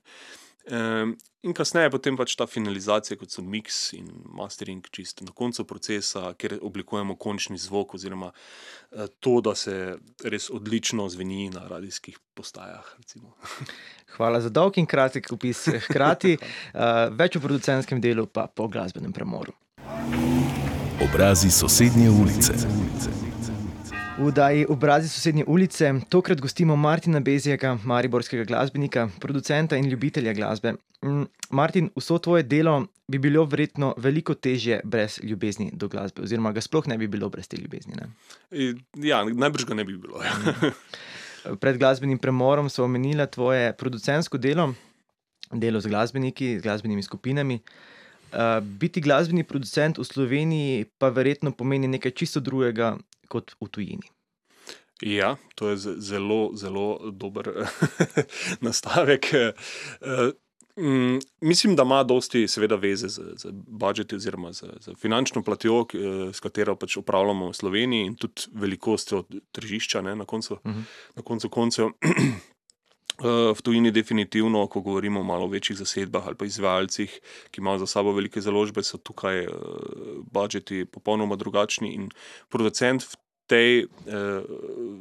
Em, 0.66 1.16
In 1.46 1.54
kasneje 1.54 1.92
potem 1.94 2.16
pač 2.18 2.32
ta 2.35 2.49
finalizacija, 2.50 3.14
kot 3.20 3.30
so 3.30 3.42
mix 3.46 3.92
in 3.94 4.08
mastering, 4.35 4.82
čisto 4.90 5.23
na 5.23 5.30
koncu 5.30 5.62
procesa, 5.68 6.32
kjer 6.35 6.56
oblikujemo 6.58 7.14
končni 7.23 7.58
zvok, 7.62 7.94
oziroma 7.94 8.32
eh, 8.32 9.06
to, 9.23 9.38
da 9.46 9.54
se 9.54 9.94
res 10.26 10.49
odlično 10.50 11.06
zveni 11.12 11.46
na 11.54 11.68
radijskih 11.70 12.18
postajah. 12.35 12.88
recimo. 12.99 13.37
Hvala 14.16 14.40
za 14.40 14.50
dolg 14.50 14.78
in 14.78 14.90
kratek 14.90 15.30
opis. 15.32 15.68
Hkrati 15.87 16.35
uh, 16.35 16.80
več 17.20 17.37
o 17.37 17.44
producentskem 17.44 18.00
delu, 18.00 18.26
pa 18.26 18.49
po 18.49 18.66
glasbenem 18.66 19.12
premoru. 19.12 19.54
Obrazi 21.04 21.50
sosednje 21.52 22.11
ulice. 22.11 22.56
V 24.18 24.32
Daji 24.32 24.66
obrazi 24.68 25.08
sosednje 25.08 25.44
ulice 25.44 25.92
tokrat 26.08 26.40
gostimo 26.40 26.76
Martina 26.76 27.20
Bezjaka, 27.20 27.78
mariborskega 27.85 28.44
glasbenika, 28.44 29.08
producenta 29.20 29.76
in 29.76 29.90
ljubitelja 29.90 30.32
glasbe. 30.32 30.73
Mm, 31.04 31.26
Martin, 31.50 31.90
vso 31.96 32.18
tvoje 32.18 32.42
delo 32.42 32.87
bi 33.08 33.18
bilo 33.18 33.44
verjetno 33.44 33.94
veliko 33.96 34.35
težje 34.35 34.80
brez 34.85 35.18
ljubezni 35.23 35.68
do 35.73 35.88
glasbe, 35.88 36.23
oziroma 36.23 36.52
ga 36.52 36.61
sploh 36.64 36.88
ne 36.88 36.96
bi 36.99 37.06
bilo 37.06 37.28
brez 37.28 37.49
te 37.49 37.56
ljubezni. 37.61 37.92
Ne? 37.96 38.08
In, 38.50 38.80
ja, 39.04 39.20
najbrž 39.25 39.66
ga 39.68 39.75
ne 39.75 39.85
bi 39.85 39.99
bilo. 39.99 40.23
Ja. 40.25 40.70
Pred 41.61 41.76
glasbenim 41.78 42.18
premorom 42.18 42.70
so 42.73 42.85
omenila 42.85 43.26
tvoje 43.26 43.75
producentsko 43.76 44.38
delo, 44.38 44.70
delo 45.52 45.80
z 45.80 45.92
glasbeniki, 45.92 46.56
z 46.58 46.62
glasbenimi 46.62 47.02
skupinami. 47.02 47.61
Uh, 48.32 48.64
biti 48.64 49.00
glasbeni 49.00 49.44
producent 49.44 49.99
v 49.99 50.04
Sloveniji 50.04 50.87
pa 50.99 51.12
verjetno 51.14 51.52
pomeni 51.52 51.87
nekaj 51.88 52.16
čisto 52.16 52.40
drugega 52.40 52.96
kot 53.26 53.54
v 53.56 53.68
tujini. 53.68 54.09
Ja, 55.02 55.37
to 55.54 55.68
je 55.68 55.76
ze- 55.76 55.95
zelo, 56.00 56.50
zelo 56.54 56.85
dober 57.12 57.50
nastavek. 58.61 59.26
Eh, 59.33 59.52
mm, 60.76 61.18
Mislim, 61.42 61.76
da 61.76 61.83
ima 61.83 62.02
dosti, 62.02 62.49
seveda, 62.49 62.76
veze 62.76 63.09
z, 63.09 63.21
z 63.37 63.47
budžeti 63.52 64.16
oziroma 64.16 64.52
z, 64.52 64.62
z 64.80 64.95
finančno 64.97 65.42
platjo, 65.42 65.85
eh, 65.85 65.99
s 66.33 66.40
katero 66.40 66.76
pač 66.76 66.97
upravljamo 66.97 67.50
v 67.50 67.54
Sloveniji, 67.54 68.06
in 68.06 68.14
tudi 68.14 68.42
velikostjo 68.54 69.25
tržišča, 69.52 70.00
ne, 70.00 70.16
na 70.16 70.25
koncu, 70.25 70.59
Mhm. 70.64 70.80
na 71.16 71.23
koncu 71.23 71.49
koncev. 71.50 71.88
Eh, 73.16 73.54
V 73.54 73.62
tujini, 73.62 73.90
definitivno, 73.90 74.66
ko 74.66 74.80
govorimo 74.80 75.20
o 75.20 75.25
malo 75.25 75.46
večjih 75.46 75.78
zasedbah 75.78 76.26
ali 76.26 76.37
pa 76.37 76.44
izvajalcih, 76.44 77.20
ki 77.50 77.61
imajo 77.61 77.78
za 77.78 77.87
sabo 77.87 78.12
velike 78.12 78.40
založbe, 78.40 78.82
so 78.82 78.99
tukaj 78.99 79.46
uh, 79.46 79.54
budžeti 80.32 80.85
popolnoma 80.85 81.37
drugačni. 81.37 81.94
In 81.94 82.11
producent 82.49 83.02
v 83.02 83.16
tej, 83.46 83.87
uh, 84.04 84.44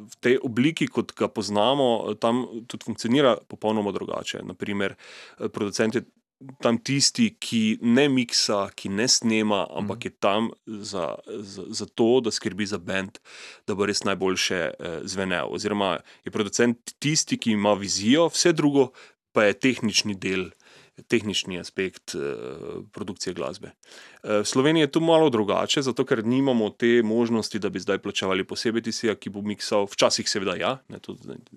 v 0.08 0.16
tej 0.24 0.40
obliki, 0.44 0.88
kot 0.88 1.12
ga 1.12 1.28
poznamo, 1.28 2.08
eh, 2.12 2.16
tam 2.16 2.46
tudi 2.68 2.86
funkcionira 2.86 3.36
popolnoma 3.48 3.92
drugače. 3.92 4.46
Naprimer, 4.48 4.96
eh, 4.96 5.50
producent 5.50 5.96
je 5.96 6.06
tam 6.62 6.78
tisti, 6.78 7.30
ki 7.40 7.80
ne 7.82 8.08
miksa, 8.12 8.66
ki 8.76 8.92
ne 8.92 9.08
snema, 9.08 9.66
ampak 9.72 10.06
je 10.06 10.12
tam 10.12 10.50
za, 10.66 11.16
za, 11.26 11.64
za 11.68 11.86
to, 11.86 12.20
da 12.26 12.32
skrbi 12.32 12.68
za 12.68 12.78
bend, 12.78 13.20
da 13.68 13.76
bo 13.76 13.88
res 13.88 14.04
najboljše 14.04 14.60
eh, 14.60 15.00
zvenel. 15.08 15.54
Oziroma 15.56 15.98
je 16.26 16.32
producent 16.32 16.96
tisti, 17.00 17.38
ki 17.38 17.56
ima 17.56 17.74
vizijo, 17.80 18.28
vse 18.34 18.54
drugo 18.54 18.92
pa 19.36 19.50
je 19.50 19.60
tehnični 19.60 20.16
del. 20.16 20.50
Tehnični 21.12 21.58
aspekt 21.60 22.14
uh, 22.16 22.78
produkcije 22.96 23.34
glasbe. 23.36 23.74
Uh, 24.26 24.42
v 24.42 24.46
Sloveniji 24.46 24.82
je 24.82 24.92
to 24.92 25.00
malo 25.00 25.30
drugače, 25.30 25.82
zato 25.86 26.06
ker 26.06 26.26
nimamo 26.26 26.70
te 26.70 27.04
možnosti, 27.04 27.60
da 27.60 27.70
bi 27.70 27.80
zdaj 27.80 28.00
plačevali 28.02 28.44
posebej 28.44 28.82
tistega, 28.82 29.14
ki 29.16 29.30
bo 29.30 29.44
miksal. 29.46 29.86
Včasih, 29.86 30.26
seveda, 30.30 30.56
ja, 30.58 30.72
ne, 30.90 30.98
to 31.00 31.14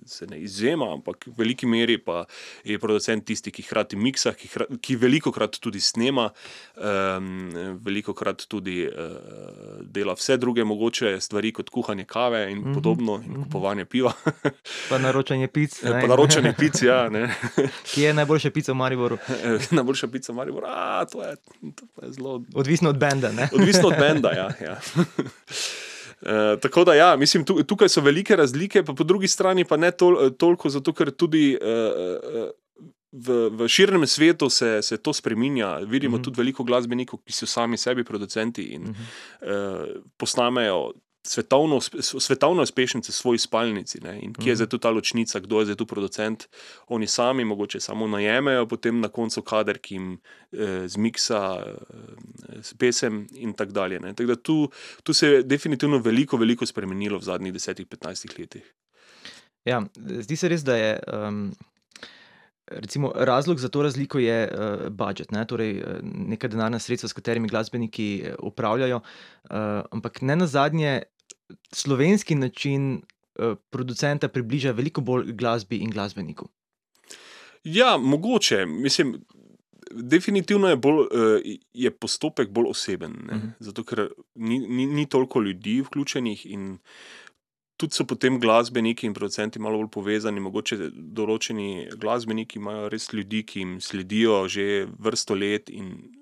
se 0.06 0.26
ne 0.28 0.36
izjema, 0.44 0.92
ampak 0.92 1.26
v 1.26 1.32
veliki 1.38 1.66
meri 1.66 1.96
pa 1.98 2.26
je 2.64 2.76
producent 2.78 3.24
tisti, 3.24 3.50
ki 3.50 3.64
hkrati 3.64 3.96
miksa, 3.96 4.34
ki, 4.36 4.50
hra, 4.52 4.66
ki 4.84 4.98
veliko 5.00 5.32
krat 5.32 5.56
tudi 5.56 5.80
snema, 5.80 6.28
um, 6.76 7.48
veliko 7.80 8.12
krat 8.12 8.44
tudi 8.52 8.84
uh, 8.84 9.80
dela 9.80 10.12
vse 10.18 10.36
druge 10.36 10.64
mogoče 10.64 11.16
stvari, 11.24 11.54
kot 11.56 11.72
kuhanje 11.72 12.04
kave 12.04 12.50
in 12.52 12.58
mm 12.58 12.64
-hmm. 12.64 12.74
podobno, 12.74 13.22
in 13.24 13.44
kupovanje 13.44 13.84
piva, 13.84 14.12
Pa 14.88 14.98
naročanje 14.98 15.48
pic. 15.48 15.82
ne? 15.82 16.00
pa 16.00 16.06
naročanje 16.06 16.52
pic. 16.58 16.82
Ja, 16.82 17.08
ne. 17.08 17.34
Kje 17.94 18.06
je 18.06 18.14
najboljša 18.14 18.50
pica 18.50 18.72
v 18.72 18.74
Mariboru? 18.74 19.18
Najboljša 19.76 20.08
pica, 20.08 20.32
Maribor. 20.32 20.64
A, 20.66 21.04
to, 21.04 21.22
je, 21.22 21.36
to 21.74 22.06
je 22.06 22.12
zelo 22.12 22.42
Odvisno 22.58 22.90
od 22.90 22.98
benda. 22.98 23.32
Ne? 23.32 23.48
Odvisno 23.52 23.88
od 23.88 23.94
benda. 23.98 24.32
Ja, 24.32 24.48
ja. 24.60 24.80
E, 26.18 26.56
tako 26.60 26.82
da, 26.84 26.94
ja, 26.94 27.16
mislim, 27.16 27.44
tu, 27.44 27.62
tukaj 27.62 27.88
so 27.88 28.00
velike 28.02 28.36
razlike, 28.36 28.82
pa 28.82 28.92
po 28.92 29.04
drugi 29.04 29.28
strani 29.28 29.64
pa 29.64 29.76
ne 29.76 29.92
tol, 29.94 30.16
toliko, 30.34 30.66
zato 30.68 30.90
ker 30.92 31.12
tudi 31.14 31.52
e, 31.54 31.74
v, 33.12 33.48
v 33.50 33.68
širnem 33.68 34.06
svetu 34.06 34.50
se, 34.50 34.82
se 34.82 34.96
to 34.96 35.12
spremenja. 35.12 35.76
Vidimo 35.76 36.16
Mhm. 36.16 36.18
mm 36.18 36.20
-hmm. 36.20 36.24
tudi 36.24 36.36
veliko 36.36 36.64
glasbenikov, 36.64 37.20
ki 37.24 37.32
so 37.32 37.46
sami 37.46 37.76
sebi 37.76 38.04
producenti 38.04 38.62
in 38.62 38.82
mm 38.82 38.94
-hmm. 38.94 39.96
e, 39.96 40.00
posnamejo. 40.16 40.92
Svetovno, 41.22 41.80
svetovne 42.20 42.62
uspešnice 42.62 43.12
v 43.12 43.14
svoji 43.14 43.38
spalnici, 43.38 44.00
ne? 44.00 44.20
in 44.22 44.32
kje 44.32 44.50
je 44.50 44.56
zdaj 44.56 44.68
tu 44.68 44.78
ta 44.78 44.90
ločnica, 44.90 45.40
kdo 45.40 45.58
je 45.58 45.64
zdaj 45.64 45.76
tu 45.76 45.86
producent. 45.86 46.48
Oni 46.86 47.06
sami, 47.06 47.44
mogoče 47.44 47.80
samo 47.80 48.06
najemejo, 48.06 48.66
potem 48.66 49.00
na 49.00 49.08
koncu 49.08 49.42
kader, 49.42 49.78
ki 49.78 49.94
jim 49.94 50.20
eh, 50.52 50.88
zmiksa 50.88 51.64
eh, 51.66 51.74
pesem, 52.78 53.26
in 53.34 53.52
tako 53.52 53.72
dalje. 53.72 54.00
ne. 54.00 54.14
Tako 54.14 54.34
da 54.34 54.36
tu, 54.36 54.58
tu 55.02 55.14
se 55.14 55.28
je 55.28 55.42
definitivno 55.42 55.98
veliko, 55.98 56.36
veliko 56.36 56.66
spremenilo 56.66 57.18
v 57.18 57.22
zadnjih 57.22 57.54
10-15 57.54 58.38
letih. 58.38 58.74
Ja, 59.64 59.82
zdi 59.96 60.36
se 60.36 60.48
res, 60.48 60.64
da 60.64 60.76
je. 60.76 60.94
Um, 61.12 61.50
Recimo, 62.68 63.12
razlog 63.16 63.58
za 63.58 63.68
to 63.68 63.82
razliko 63.82 64.18
je 64.18 64.42
uh, 64.52 64.88
budžet, 64.92 65.30
ne? 65.32 65.46
torej 65.48 65.78
eh, 65.78 66.00
neka 66.02 66.50
denarna 66.52 66.78
sredstva, 66.78 67.08
s 67.08 67.16
katerimi 67.16 67.48
glasbeniki 67.48 68.08
eh, 68.24 68.34
upravljajo. 68.44 68.96
Uh, 68.98 69.56
ampak 69.90 70.20
ne 70.20 70.36
na 70.36 70.46
zadnje, 70.46 71.02
slovenski 71.72 72.34
način 72.34 73.00
uh, 73.38 73.56
producenta 73.70 74.28
približa 74.28 74.74
veliko 74.76 75.00
bolj 75.00 75.32
glasbi 75.32 75.80
in 75.80 75.90
glasbeniku. 75.90 76.48
Ja, 77.64 77.96
mogoče. 77.96 78.66
Mislim, 78.66 79.16
definitivno 79.90 80.68
je, 80.68 80.76
bolj, 80.76 81.06
eh, 81.12 81.56
je 81.72 81.90
postopek 81.90 82.50
bolj 82.50 82.70
oseben, 82.70 83.12
ne? 83.26 83.36
Mhm. 83.36 83.48
zato 83.58 83.84
ker 83.84 84.08
ni, 84.34 84.58
ni, 84.58 84.86
ni 84.86 85.06
toliko 85.08 85.40
ljudi 85.40 85.80
vključenih 85.80 86.46
in 86.46 86.78
tudi 87.78 87.94
so 87.94 88.04
potem 88.04 88.40
glasbeniki 88.40 89.06
in 89.06 89.14
producenti 89.14 89.58
malo 89.58 89.78
bolj 89.78 89.90
povezani. 89.94 90.42
Mogoče 90.42 90.90
določeni 90.92 91.88
glasbeniki 91.96 92.58
imajo 92.58 92.88
res 92.90 93.12
ljudi, 93.12 93.44
ki 93.46 93.60
jim 93.60 93.76
sledijo 93.80 94.46
že 94.48 94.86
vrsto 94.98 95.38
let 95.38 95.70
in. 95.70 96.14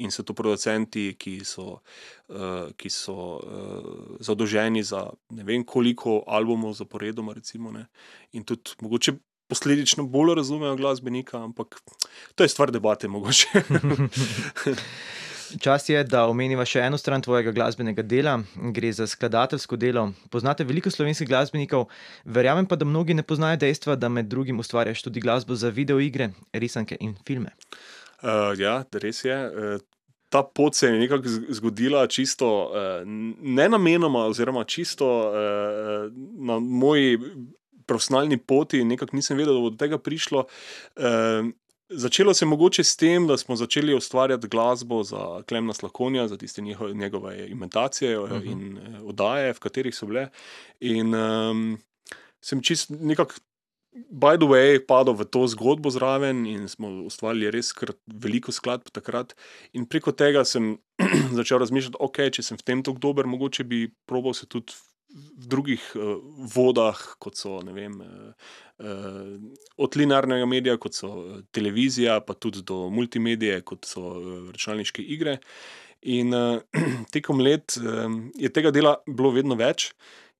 In 0.00 0.10
so 0.10 0.22
to 0.24 0.32
producenti, 0.32 1.12
ki 1.20 1.44
so, 1.44 1.82
uh, 2.32 2.70
ki 2.80 2.88
so 2.90 3.14
uh, 3.36 4.14
zadolženi 4.24 4.80
za 4.82 5.02
ne 5.36 5.44
vem 5.44 5.66
koliko 5.68 6.22
albumov 6.26 6.72
zaporedoma, 6.74 7.34
recimo, 7.36 7.70
ne. 7.70 7.84
in 8.32 8.42
tudi 8.42 8.72
mogoče 8.80 9.12
posledično 9.52 10.06
bolj 10.08 10.34
razumejo 10.40 10.76
glasbenika, 10.80 11.44
ampak 11.44 11.76
to 12.34 12.44
je 12.44 12.48
stvar 12.48 12.72
debate, 12.72 13.08
mogoče. 13.08 13.48
Čas 15.60 15.88
je, 15.88 16.00
da 16.08 16.24
omeniva 16.30 16.64
še 16.64 16.80
eno 16.86 16.96
stran 16.96 17.20
tvojega 17.20 17.52
glasbenega 17.52 18.00
dela. 18.08 18.38
Gre 18.72 18.92
za 18.96 19.04
skladateljsko 19.06 19.76
delo. 19.76 20.06
Poznate 20.32 20.64
veliko 20.64 20.90
slovenskih 20.90 21.28
glasbenikov, 21.28 21.90
verjamem 22.24 22.64
pa, 22.68 22.78
da 22.80 22.88
mnogi 22.88 23.12
ne 23.12 23.26
poznajo 23.26 23.60
dejstva, 23.60 23.98
da 24.00 24.08
med 24.08 24.30
drugim 24.32 24.62
ustvarjaš 24.64 25.04
tudi 25.04 25.20
glasbo 25.20 25.58
za 25.58 25.68
videoigre, 25.68 26.30
risanke 26.56 26.96
in 27.00 27.12
filme. 27.28 27.52
Uh, 28.22 28.54
ja, 28.56 28.78
res 29.04 29.24
je. 29.26 29.36
Uh, 29.36 29.88
ta 30.32 30.40
pot 30.40 30.72
se 30.78 30.88
je 30.88 31.00
nekako 31.02 31.28
zgodila 31.52 32.06
čisto 32.08 32.48
uh, 32.72 33.02
ne 33.04 33.68
namenoma, 33.68 34.24
oziroma 34.32 34.64
čisto 34.64 35.10
uh, 35.28 36.08
na 36.40 36.56
moji 36.58 37.18
profesionalni 37.86 38.36
poti. 38.38 38.84
Nekako 38.84 39.16
nisem 39.16 39.36
vedel, 39.38 39.54
da 39.54 39.60
bo 39.60 39.70
do 39.70 39.76
tega 39.76 39.98
prišlo. 39.98 40.46
Uh, 40.96 41.50
Začelo 41.94 42.32
se 42.34 42.44
je 42.44 42.48
mogoče 42.48 42.84
s 42.84 42.96
tem, 42.96 43.26
da 43.26 43.36
smo 43.36 43.56
začeli 43.56 43.94
ustvarjati 43.94 44.48
glasbo 44.48 45.02
za 45.02 45.42
Klemna 45.48 45.74
Slakonja, 45.74 46.28
za 46.28 46.36
tiste 46.36 46.62
njihove, 46.62 46.94
njegove 46.94 47.48
imitacije 47.48 48.18
uh 48.18 48.30
Mhm. 48.30 48.38
-huh. 48.40 48.52
in 48.52 48.78
eh, 48.78 49.00
oddaje, 49.04 49.52
v 49.52 49.58
katerih 49.58 49.94
so 49.94 50.06
bile. 50.06 50.28
In 50.80 51.14
um, 51.14 51.78
sem 52.40 52.62
čist 52.62 52.90
nekako, 52.90 53.34
by 53.92 54.36
the 54.38 54.46
way, 54.46 54.86
padel 54.86 55.14
v 55.14 55.24
to 55.24 55.46
zgodbo 55.46 55.90
zraven 55.90 56.46
in 56.46 56.68
smo 56.68 56.88
ustvarili 57.04 57.50
res 57.50 57.74
veliko 58.06 58.52
skladb 58.52 58.88
takrat. 58.92 59.36
In 59.72 59.84
preko 59.86 60.12
tega 60.12 60.44
sem 60.44 60.78
začel 61.38 61.58
razmišljati, 61.58 61.96
ok, 62.00 62.16
če 62.32 62.42
sem 62.42 62.56
v 62.56 62.62
tem 62.62 62.82
tako 62.82 62.98
dober, 62.98 63.26
mogoče 63.26 63.64
bi 63.64 63.90
probal 64.06 64.32
se 64.34 64.46
tudi 64.46 64.72
v 65.12 65.48
drugih 65.52 65.82
uh, 65.96 66.16
vodah, 66.54 66.98
kot 67.20 67.36
so 67.36 67.58
vem, 67.74 68.00
uh, 68.00 68.32
uh, 68.80 69.36
od 69.76 69.96
linearnega 69.96 70.46
medija, 70.48 70.78
kot 70.80 70.96
so 70.96 71.12
televizija, 71.52 72.20
pa 72.24 72.34
tudi 72.34 72.64
do 72.66 72.88
multimedije, 72.90 73.60
kot 73.68 73.88
so 73.88 74.06
uh, 74.16 74.34
računalniške 74.52 75.02
igre. 75.02 75.38
In 76.02 76.34
uh, 76.34 76.60
tekom 77.14 77.40
let 77.40 77.76
um, 77.78 78.30
je 78.34 78.50
tega 78.52 78.72
dela 78.74 78.96
bilo 79.06 79.30
vedno 79.34 79.58
več, 79.58 79.92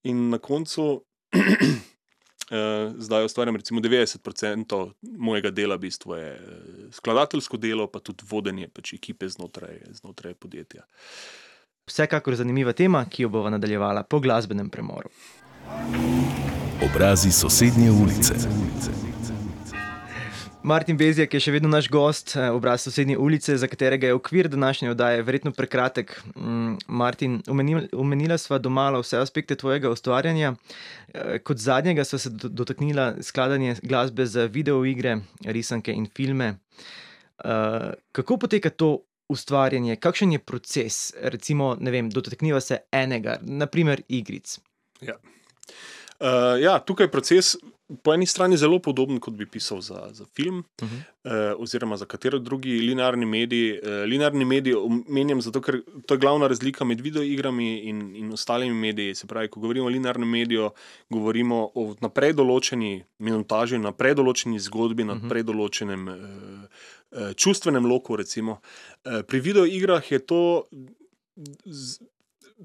in 0.03 0.31
na 0.31 0.39
koncu. 0.39 1.03
Uh, 1.33 1.39
zdaj 3.07 3.25
ustvarjam 3.25 3.57
recimo 3.57 3.81
90% 3.81 4.91
mojega 5.03 5.51
dela, 5.51 5.77
v 5.77 5.87
bistvu 5.87 6.15
je 6.19 6.33
skladateljsko 6.93 7.57
delo, 7.57 7.87
pa 7.87 8.01
tudi 8.01 8.27
vodenje 8.29 8.69
pač 8.69 8.93
ekipe 8.99 9.29
znotraj, 9.29 9.81
znotraj 10.03 10.35
podjetja. 10.35 10.85
Vsekakor 11.93 12.35
zanimiva 12.35 12.73
tema, 12.73 13.05
ki 13.05 13.23
jo 13.23 13.29
bomo 13.29 13.51
nadaljevala 13.53 14.03
po 14.03 14.21
glasbenem 14.21 14.71
premoru. 14.71 15.11
Obrazi 16.87 17.33
sosednje 17.33 17.91
ulice. 17.91 18.35
Martin 20.63 20.97
Bezjak 20.97 21.35
je 21.35 21.41
še 21.43 21.53
vedno 21.53 21.69
naš 21.69 21.91
gost, 21.93 22.33
eh, 22.37 22.49
obraz 22.51 22.87
sosednje 22.87 23.19
ulice, 23.19 23.57
za 23.59 23.69
katerega 23.69 24.07
je 24.07 24.15
okvir 24.15 24.49
današnje 24.49 24.91
oddaje 24.91 25.23
verjetno 25.23 25.53
prekratek. 25.53 26.17
Mm, 26.37 26.79
Martin, 26.87 27.43
omenila 27.93 28.39
sva 28.39 28.59
domala 28.59 29.01
vse 29.03 29.19
aspekte 29.19 29.57
tvojega 29.57 29.91
ustvarjanja. 29.91 30.55
Eh, 31.15 31.39
kot 31.45 31.57
zadnjega 31.59 32.05
sva 32.05 32.19
se 32.19 32.31
dotaknila 32.31 33.15
skladanja 33.21 33.77
glasbe 33.83 34.27
za 34.27 34.47
videoigre, 34.47 35.19
risanke 35.45 35.93
in 35.93 36.09
filme. 36.17 36.55
Eh, 37.45 37.93
kako 38.13 38.37
poteka 38.37 38.71
to 38.71 39.03
ustvarjanje, 39.33 39.97
kakšen 39.97 40.37
je 40.37 40.43
proces, 40.53 41.01
recimo, 41.35 41.73
ne 41.81 41.95
vem, 41.95 42.11
dotakniva 42.13 42.61
se 42.61 42.83
enega, 42.93 43.39
naprimer 43.43 44.05
igric. 44.09 44.59
Ja. 45.01 45.19
Uh, 46.23 46.55
ja, 46.63 46.79
tukaj 46.79 47.09
je 47.09 47.11
proces 47.11 47.57
po 48.03 48.15
eni 48.15 48.27
strani 48.27 48.57
zelo 48.57 48.79
podoben, 48.79 49.19
kot 49.21 49.35
bi 49.37 49.47
pisal 49.47 49.81
za, 49.85 50.09
za 50.13 50.25
film, 50.37 50.59
uh 50.83 50.89
-huh. 50.89 51.55
uh, 51.55 51.63
oziroma 51.63 51.97
za 51.97 52.05
katero 52.07 52.39
drugi 52.39 52.79
linearni 52.81 53.27
medij. 53.27 53.73
Uh, 53.73 54.05
linearni 54.07 54.45
medij 54.45 54.75
omenjam 54.75 55.41
zato, 55.43 55.61
ker 55.61 55.83
to 56.07 56.15
je 56.15 56.19
glavna 56.19 56.47
razlika 56.47 56.85
med 56.85 57.01
videoigrami 57.01 57.79
in, 57.79 58.17
in 58.17 58.33
ostalimi 58.33 58.75
mediji. 58.75 59.15
Se 59.15 59.27
pravi, 59.27 59.49
ko 59.49 59.61
govorimo 59.61 59.87
o 59.87 59.89
linearnem 59.89 60.29
mediju, 60.29 60.71
govorimo 61.11 61.71
o 61.75 61.95
naprej 62.01 62.33
določeni 62.33 63.05
minutaži, 63.19 63.79
naprej 63.79 64.15
določeni 64.15 64.61
zgodbi, 64.61 65.05
naprej 65.05 65.43
določenem. 65.43 66.09
Uh, 66.09 66.63
Eh, 66.63 66.69
čustvenem 67.35 67.87
loku. 67.87 68.17
Recimo. 68.17 68.61
Eh, 69.05 69.23
pri 69.23 69.41
videoigrah 69.41 70.13
je 70.13 70.19
to 70.19 70.69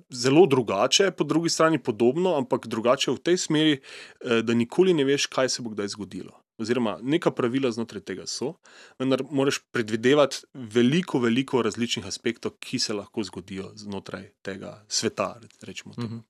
zelo 0.10 0.46
drugače, 0.46 1.12
po 1.12 1.24
drugi 1.24 1.50
strani 1.50 1.80
podobno, 1.80 2.38
ampak 2.38 2.68
drugače 2.68 3.12
v 3.12 3.20
tej 3.20 3.38
smeri, 3.38 3.72
eh, 3.72 4.42
da 4.42 4.54
nikoli 4.54 4.94
ne 4.94 5.04
veš, 5.04 5.26
kaj 5.26 5.50
se 5.50 5.62
bo 5.62 5.70
kdaj 5.70 5.88
zgodilo. 5.88 6.44
Oziroma, 6.58 6.98
neka 7.02 7.32
pravila 7.32 7.70
znotraj 7.72 8.02
tega 8.02 8.24
so, 8.26 8.56
vendar 9.00 9.22
moraš 9.30 9.60
predvidevati 9.72 10.38
veliko, 10.54 11.20
veliko 11.22 11.62
različnih 11.62 12.06
aspektov, 12.06 12.56
ki 12.60 12.80
se 12.80 12.96
lahko 12.98 13.24
zgodijo 13.24 13.72
znotraj 13.76 14.32
tega 14.42 14.84
sveta. 14.88 15.38
Uh 15.38 15.70
-huh. 15.98 16.22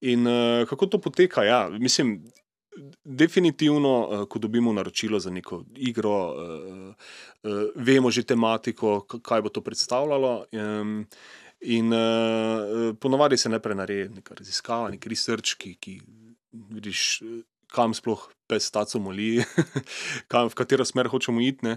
In 0.00 0.26
uh, 0.26 0.68
kako 0.68 0.86
to 0.86 1.00
poteka? 1.00 1.44
Ja, 1.44 1.68
mislim, 1.68 2.24
definitivno, 3.04 4.08
uh, 4.08 4.28
ko 4.28 4.38
dobimo 4.38 4.72
naročilo 4.72 5.20
za 5.20 5.30
neko 5.30 5.64
igro, 5.76 6.18
uh, 6.28 6.94
uh, 7.42 7.62
vemo 7.74 8.10
že 8.10 8.22
tematiko, 8.22 9.00
kaj 9.22 9.42
bo 9.42 9.48
to 9.48 9.60
predstavljalo. 9.60 10.44
In 11.60 11.90
ponovadi 13.00 13.36
se 13.36 13.48
najprej 13.48 13.76
naredi 13.76 14.14
neka 14.14 14.34
raziskava, 14.34 14.90
nek 14.90 15.06
research, 15.06 15.56
ki, 15.58 15.74
ki 15.74 16.00
vidiš 16.52 17.20
kam 17.72 17.94
sploh 17.94 18.28
pes 18.48 18.70
taco 18.72 18.98
moli, 18.98 19.44
kam, 20.32 20.48
v 20.48 20.56
katero 20.56 20.84
smer 20.88 21.10
hočemo 21.12 21.42
iti. 21.44 21.66
Ne? 21.68 21.76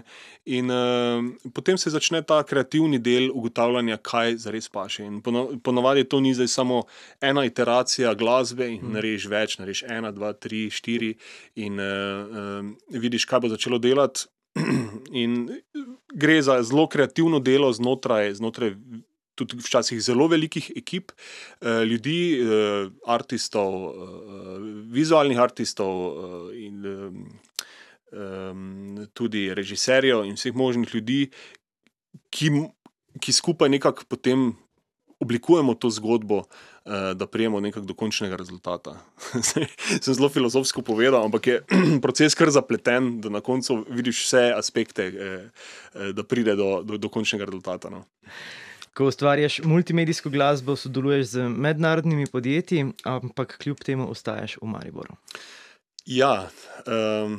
In 0.56 0.72
uh, 0.72 1.20
potem 1.52 1.76
se 1.78 1.92
začne 1.92 2.22
ta 2.24 2.40
kreativni 2.48 2.98
del 2.98 3.28
ugotavljanja, 3.28 4.00
kaj 4.00 4.38
za 4.46 4.54
res 4.54 4.70
paše. 4.72 5.04
In 5.04 5.20
ponovadi 5.62 6.08
to 6.08 6.22
ni 6.24 6.32
zdaj 6.34 6.48
samo 6.48 6.82
ena 7.20 7.44
iteracija 7.44 8.14
glasbe 8.16 8.70
in 8.72 8.80
mm. 8.80 8.96
narediš 8.96 9.28
več, 9.28 9.58
narediš 9.60 9.84
ena, 9.92 10.14
dva, 10.16 10.32
tri, 10.32 10.66
štiri 10.72 11.12
in 11.60 11.76
uh, 11.76 12.64
uh, 12.64 13.00
vidiš, 13.04 13.28
kaj 13.28 13.44
bo 13.44 13.52
začelo 13.52 13.82
delati. 13.82 14.30
In 15.22 15.46
gre 16.12 16.34
za 16.44 16.58
zelo 16.60 16.84
kreativno 16.92 17.38
delo 17.40 17.70
znotraj, 17.72 18.34
znotraj 18.36 18.74
tudi 19.34 19.56
včasih 19.56 20.00
zelo 20.04 20.26
velikih 20.28 20.70
ekip, 20.76 21.12
ljudi, 21.88 22.44
artistov, 23.08 23.72
vizualnih 24.92 25.40
artistov 25.40 26.52
in 26.52 26.84
tudi 29.16 29.46
režiserjev 29.54 30.26
in 30.28 30.36
vseh 30.36 30.54
možnih 30.54 30.90
ljudi, 30.94 31.20
ki, 32.28 32.50
ki 33.20 33.32
skupaj 33.32 33.72
nekako 33.72 34.04
potem 34.08 34.52
oblikujemo 35.20 35.74
to 35.74 35.90
zgodbo. 35.90 36.44
Da 37.14 37.26
prijemo 37.30 37.60
nekako 37.62 37.86
do 37.86 37.94
končnega 37.94 38.34
rezultata. 38.36 38.96
Sem 40.02 40.14
zelo 40.14 40.26
filozofsko 40.28 40.82
povedal, 40.82 41.22
ampak 41.22 41.46
je 41.46 41.60
proces 42.04 42.34
kar 42.34 42.50
zapleten, 42.50 43.20
da 43.22 43.30
na 43.30 43.40
koncu 43.40 43.84
vidiš 43.86 44.24
vse 44.24 44.40
aspekte, 44.56 45.06
da 45.94 46.24
pride 46.26 46.56
do, 46.58 46.82
do, 46.82 46.98
do 46.98 47.08
končnega 47.08 47.46
rezultata. 47.46 47.86
No. 47.90 48.02
Ko 48.92 49.06
ustvarjaš 49.08 49.60
multimedijsko 49.64 50.30
glasbo, 50.30 50.76
sodeluješ 50.76 51.26
z 51.26 51.48
mednarodnimi 51.48 52.26
podjetji, 52.32 52.86
ampak 53.08 53.56
kljub 53.62 53.80
temu 53.80 54.10
ostaješ 54.10 54.58
v 54.62 54.68
Mariboru. 54.68 55.16
Ja, 56.06 56.50
um, 56.84 57.38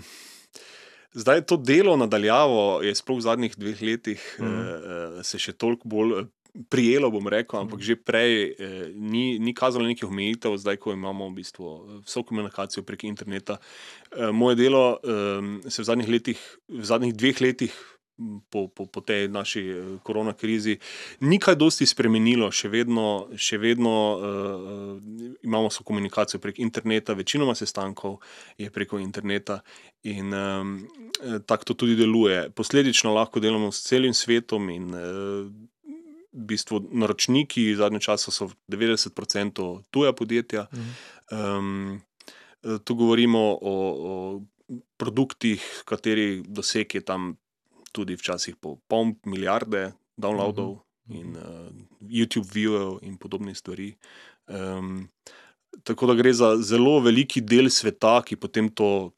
zdaj 1.13 1.43
to 1.45 1.57
delo 1.57 1.97
nadaljavo 1.97 2.81
je 2.81 2.95
sploh 2.95 3.19
v 3.19 3.27
zadnjih 3.27 3.57
dveh 3.57 3.81
letih 3.81 4.23
mm 4.39 4.45
uh, 4.45 5.21
se 5.23 5.39
še 5.39 5.53
toliko 5.53 5.87
bolj. 5.87 6.21
Eh, 6.21 6.31
prijelo 6.69 7.09
bom 7.11 7.27
rekel, 7.27 7.59
ampak 7.59 7.81
že 7.81 7.97
prej 7.97 8.53
eh, 8.53 8.53
ni, 8.93 9.39
ni 9.41 9.53
kazalo 9.57 9.85
nekih 9.89 10.05
omejitev, 10.05 10.53
zdaj 10.57 10.77
ko 10.77 10.93
imamo 10.93 11.29
v 11.29 11.41
bistvu 11.41 11.65
vso 12.05 12.21
komunikacijo 12.21 12.85
prek 12.85 13.09
interneta. 13.09 13.57
Eh, 14.13 14.29
moje 14.29 14.55
delo 14.61 15.01
eh, 15.01 15.69
se 15.69 15.81
v 15.81 15.85
zadnjih, 15.85 16.09
letih, 16.09 16.39
v 16.69 16.85
zadnjih 16.85 17.13
dveh 17.17 17.41
letih 17.41 17.73
po, 18.49 18.67
po, 18.67 18.85
po 18.85 19.01
tej 19.01 19.27
naši 19.27 19.61
eh, 19.69 19.75
korona 20.03 20.33
krizi, 20.33 20.77
ni 21.19 21.39
kaj 21.39 21.57
dosti 21.57 21.85
spremenilo, 21.89 22.51
še 22.53 22.69
vedno, 22.69 23.33
še 23.35 23.57
vedno 23.57 23.93
uh, 24.13 25.01
imamo 25.43 25.71
so 25.73 25.83
komunikacijo 25.83 26.39
prek 26.41 26.59
interneta, 26.61 27.17
večinoma 27.17 27.55
sestankov 27.57 28.19
je 28.57 28.69
preko 28.73 28.99
interneta 29.01 29.61
in 30.03 30.33
um, 30.33 30.77
tako 31.47 31.71
to 31.71 31.73
tudi 31.85 31.97
deluje. 31.97 32.49
Posledično 32.55 33.13
lahko 33.13 33.41
delamo 33.41 33.71
s 33.71 33.83
celim 33.87 34.13
svetom 34.13 34.69
in 34.69 34.93
uh, 34.93 35.49
v 36.33 36.45
bistvu 36.49 36.81
naročniki 36.91 37.75
zadnje 37.77 38.01
čase 38.09 38.31
so 38.33 38.49
90% 38.67 39.61
tuja 39.93 40.13
podjetja. 40.13 40.65
Um, 41.31 42.01
tu 42.83 42.95
govorimo 42.95 43.39
o, 43.61 43.75
o 44.09 44.73
produktih, 44.97 45.61
katerih 45.85 46.41
doseg 46.47 46.95
je 46.95 47.01
tam 47.01 47.33
tudi 47.93 48.17
včasih 48.17 48.57
po 48.57 48.77
pol 48.89 49.13
milijarde 49.25 49.91
downloadov 50.17 50.69
uh 50.69 50.77
-huh. 50.77 51.19
in 51.19 51.37
uh, 51.37 51.69
YouTube 52.01 52.49
viewov 52.53 52.99
in 53.01 53.17
podobne 53.17 53.55
stvari. 53.55 53.95
Um, 54.47 55.09
tako 55.83 56.05
da 56.05 56.13
gre 56.13 56.33
za 56.33 56.57
zelo 56.57 56.99
veliki 56.99 57.41
del 57.41 57.69
sveta, 57.69 58.21
ki 58.25 58.35
potem 58.35 58.69
to 58.69 59.11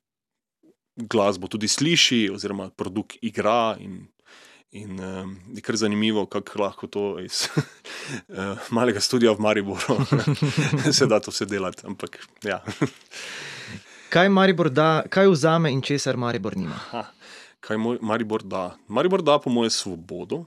glasbo 0.96 1.48
tudi 1.48 1.68
sliši, 1.68 2.30
oziroma 2.34 2.70
produkt 2.70 3.18
igra. 3.22 3.76
In, 3.80 4.08
in 4.72 5.00
um, 5.00 5.40
je 5.56 5.62
kar 5.62 5.76
zanimivo, 5.76 6.26
kako 6.26 6.62
lahko 6.62 6.88
to 6.88 7.20
iz 7.20 7.48
uh, 7.58 8.58
malega 8.76 9.02
studia 9.02 9.32
v 9.32 9.40
Mariboru 9.40 10.00
se 10.98 11.06
da 11.06 11.20
to 11.20 11.32
vse 11.32 11.46
delati. 11.46 11.88
Ampak, 11.88 12.28
ja. 12.44 12.64
kaj 14.10 14.30
Maribor 14.30 14.70
da, 14.70 15.04
kaj 15.10 15.28
vzame 15.28 15.72
in 15.72 15.82
česar 15.82 16.18
Maribor 16.18 16.58
nima? 16.58 16.80
Ha 16.92 17.14
kaj 17.60 17.78
Maribor 18.02 18.44
da. 18.44 18.78
Maribor 18.88 19.24
da, 19.24 19.39
po 19.39 19.50
mojem, 19.50 19.70
svobodo 19.70 20.46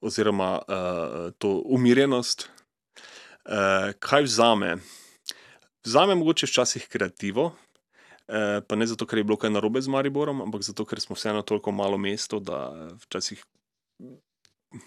oziroma 0.00 0.58
uh, 0.58 1.32
to 1.38 1.62
umirjenost. 1.64 2.48
Uh, 3.44 3.92
kaj 3.98 4.22
vzame? 4.22 4.76
Vzame 5.84 6.14
mogoče 6.14 6.46
včasih 6.46 6.88
kreativo, 6.88 7.44
uh, 7.46 8.62
pa 8.68 8.76
ne 8.76 8.86
zato, 8.86 9.06
ker 9.06 9.18
je 9.18 9.24
bilo 9.24 9.38
kaj 9.38 9.50
narobe 9.50 9.80
z 9.80 9.88
Mariborom, 9.88 10.42
ampak 10.42 10.66
zato, 10.66 10.84
ker 10.84 11.00
smo 11.00 11.16
vseeno 11.16 11.42
toliko 11.42 11.72
malo 11.72 11.98
mesto, 11.98 12.40
da 12.40 12.88
včasih 13.06 13.44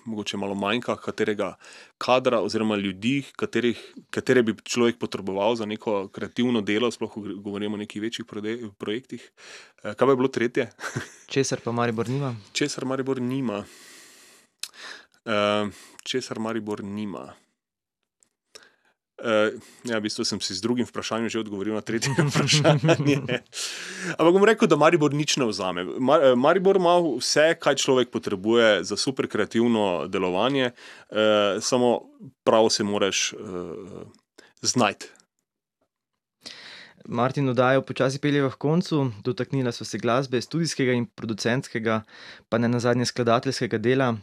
mogoče 0.05 0.37
malo 0.37 0.55
manjka 0.55 0.95
katerega 0.95 1.55
kadra 1.97 2.41
oziroma 2.41 2.75
ljudi, 2.75 3.23
katerih, 3.35 3.79
katere 4.09 4.43
bi 4.43 4.55
človek 4.63 4.99
potreboval 4.99 5.55
za 5.55 5.65
neko 5.65 6.07
kreativno 6.07 6.61
delo, 6.61 6.91
sploh 6.91 7.13
govorimo 7.15 7.75
o 7.75 7.81
nekih 7.83 8.01
večjih 8.01 8.25
projektih. 8.77 9.31
Eh, 9.83 9.93
kaj 9.93 10.07
bi 10.07 10.15
bilo 10.15 10.27
tretje? 10.27 10.69
Česar 11.33 11.61
pa 11.63 11.71
Maribor 11.71 12.09
nima? 12.09 12.35
Česar 12.53 12.85
Maribor 12.85 13.21
nima. 13.21 13.63
Uh, 15.25 15.69
česar 16.03 16.39
Maribor 16.39 16.83
nima. 16.83 17.33
Uh, 19.19 19.51
ja, 19.83 19.99
v 19.99 20.05
bistvu 20.07 20.23
sem 20.23 20.39
si 20.39 20.55
z 20.55 20.63
drugim 20.63 20.87
vprašanjem 20.87 21.27
že 21.27 21.41
odgovoril 21.43 21.75
na 21.75 21.83
tretje 21.83 22.15
vprašanje. 22.31 23.19
Ampak 24.15 24.31
bom 24.31 24.47
rekel, 24.47 24.71
da 24.71 24.79
Maribor 24.79 25.11
nič 25.11 25.35
ne 25.35 25.49
vzame. 25.49 25.83
Mar, 25.99 26.39
Maribor 26.39 26.79
ima 26.79 26.95
vse, 27.03 27.51
kaj 27.59 27.75
človek 27.83 28.15
potrebuje 28.15 28.87
za 28.87 28.95
super 28.95 29.27
kreativno 29.27 30.07
delovanje, 30.07 30.71
uh, 30.71 31.59
samo 31.59 32.07
prav 32.47 32.71
se 32.71 32.87
moraš 32.87 33.33
uh, 33.35 34.07
znajti. 34.61 35.11
Martin, 37.09 37.49
oddajo 37.49 37.81
počasi 37.81 38.19
pelje 38.21 38.43
v 38.45 38.55
koncu, 38.55 39.11
dotaknila 39.25 39.71
so 39.71 39.85
se 39.85 39.97
glasbe, 39.97 40.41
študijskega 40.41 40.93
in 40.93 41.07
producentskega, 41.09 42.03
pa 42.49 42.57
ne 42.57 42.69
na 42.69 42.79
zadnje 42.79 43.09
skladateljskega 43.09 43.79
dela. 43.81 44.13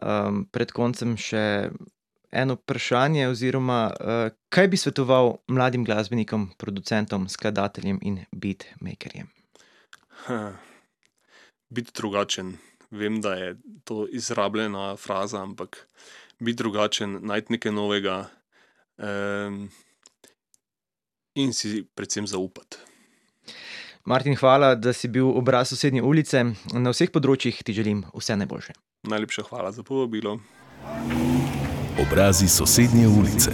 Um, 0.00 0.44
pred 0.50 0.70
koncem 0.74 1.16
še 1.18 1.70
eno 2.32 2.54
vprašanje, 2.54 3.28
oziroma 3.28 3.90
uh, 3.90 4.32
kaj 4.48 4.68
bi 4.68 4.76
svetoval 4.76 5.36
mladim 5.48 5.84
glasbenikom, 5.84 6.50
producentom, 6.58 7.28
skladateljem 7.28 7.98
in 8.02 8.24
beatmakerjem? 8.32 9.30
Biti 11.68 11.92
drugačen. 11.94 12.56
Vem, 12.90 13.20
da 13.20 13.34
je 13.34 13.56
to 13.84 14.06
izrabljena 14.10 14.96
fraza, 14.96 15.42
ampak 15.42 15.86
biti 16.38 16.56
drugačen, 16.56 17.18
najti 17.22 17.52
nekaj 17.52 17.72
novega 17.72 18.24
um, 18.98 19.68
in 21.34 21.52
si 21.52 21.84
predvsem 21.94 22.26
zaupati. 22.26 22.76
Martin, 24.04 24.36
hvala, 24.36 24.74
da 24.74 24.92
si 24.92 25.08
bil 25.08 25.28
obraz 25.28 25.68
sosednje 25.68 26.02
ulice. 26.02 26.44
Na 26.72 26.90
vseh 26.90 27.12
področjih 27.12 27.62
ti 27.62 27.76
želim 27.76 28.02
vse 28.16 28.36
najboljše. 28.40 28.74
Najlepša 29.12 29.48
hvala 29.52 29.72
za 29.76 29.84
povabilo. 29.86 30.38
Obrazi 31.98 32.48
sosednje 32.48 33.08
ulice. 33.08 33.50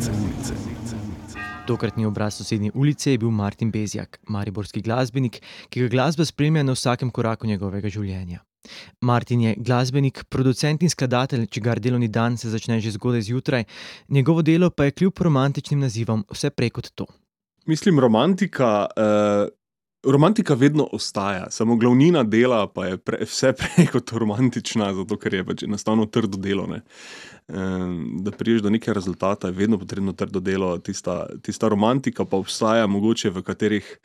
Tokratni 1.67 2.07
obraz 2.07 2.35
sosednje 2.35 2.71
ulice 2.75 3.11
je 3.11 3.19
bil 3.19 3.31
Martin 3.31 3.71
Bezjak, 3.71 4.19
mariborski 4.29 4.83
glasbenik, 4.83 5.41
ki 5.69 5.81
ga 5.81 5.89
glasba 5.89 6.25
spremlja 6.25 6.63
na 6.63 6.75
vsakem 6.77 7.11
koraku 7.11 7.47
njegovega 7.47 7.89
življenja. 7.89 8.43
Martin 9.01 9.41
je 9.41 9.55
glasbenik, 9.57 10.25
producent 10.29 10.83
in 10.83 10.93
skladatelj, 10.93 11.47
čigar 11.47 11.81
delovni 11.81 12.09
dan 12.09 12.37
se 12.37 12.51
začne 12.53 12.81
že 12.81 12.93
zgodaj 12.99 13.23
zjutraj, 13.31 13.65
njegovo 14.09 14.43
delo 14.43 14.71
pa 14.71 14.85
je 14.85 14.97
kljub 15.01 15.21
romantičnim 15.21 15.81
nazivom 15.81 16.25
vse 16.31 16.51
prej 16.51 16.71
kot 16.71 16.91
to. 16.95 17.07
Mislim, 17.67 18.01
romantika. 18.01 18.87
Uh... 18.97 19.49
Romantika 20.07 20.55
vedno 20.55 20.89
ostaja, 20.93 21.51
samo 21.51 21.77
glavnina 21.77 22.23
dela 22.23 22.67
pa 22.67 22.87
je 22.87 22.99
pre, 22.99 23.25
vse 23.25 23.53
prej 23.53 23.87
kot 23.93 24.13
romantična, 24.13 24.93
zato 24.95 25.19
ker 25.19 25.35
je 25.35 25.45
pač 25.45 25.63
enostavno 25.67 26.07
trdo 26.07 26.39
delo. 26.39 26.67
Ne. 26.67 26.83
Da 28.23 28.31
priješ 28.31 28.63
do 28.63 28.71
nekega 28.71 28.95
rezultata, 28.95 29.49
je 29.49 29.59
vedno 29.59 29.79
potrebno 29.79 30.13
trdo 30.13 30.41
delo. 30.41 30.79
Tista, 30.79 31.27
tista 31.43 31.69
romantika 31.69 32.25
pa 32.25 32.37
obstaja 32.37 32.87
mogoče 32.87 33.31
v 33.31 33.43
katerih 33.43 33.99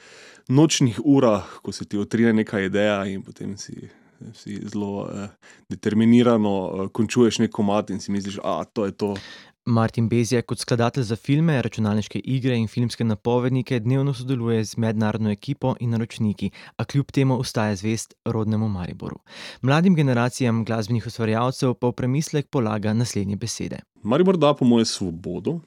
nočnih 0.48 1.00
urah, 1.04 1.46
ko 1.62 1.72
se 1.72 1.86
ti 1.86 1.98
otrine 1.98 2.34
neka 2.34 2.60
ideja 2.60 3.06
in 3.06 3.22
potem 3.24 3.58
si, 3.58 3.90
si 4.34 4.60
zelo 4.68 5.08
eh, 5.10 5.30
determinirano 5.70 6.56
eh, 6.74 6.88
končuješ 6.94 7.40
neko 7.46 7.64
mat 7.64 7.90
in 7.90 8.00
si 8.00 8.12
misliš, 8.12 8.40
da 8.76 8.86
je 8.86 8.92
to. 8.92 9.16
Martin 9.66 10.10
Bezjak 10.10 10.46
kot 10.46 10.60
skladatelj 10.60 11.04
za 11.04 11.16
filme, 11.16 11.62
računalniške 11.62 12.20
igre 12.20 12.56
in 12.58 12.68
filmske 12.68 13.04
napovednike 13.04 13.80
dnevno 13.80 14.14
sodeluje 14.14 14.64
z 14.66 14.78
mednarodno 14.78 15.32
ekipo 15.32 15.76
in 15.80 15.90
naročniki, 15.90 16.50
a 16.78 16.86
kljub 16.86 17.12
temu 17.12 17.40
ostaja 17.40 17.76
zvest 17.76 18.14
rodnemu 18.26 18.70
Mariboru. 18.70 19.20
Mladim 19.62 19.96
generacijam 19.96 20.66
glasbenih 20.66 21.08
ustvarjalcev 21.08 21.74
pa 21.74 21.88
v 21.88 21.94
premislek 21.94 22.50
polaga 22.50 22.94
naslednje 22.94 23.36
besede. 23.36 23.80
Maribor 24.04 24.38
da 24.38 24.54
po 24.54 24.66
moje 24.66 24.86
svobodo 24.86 25.60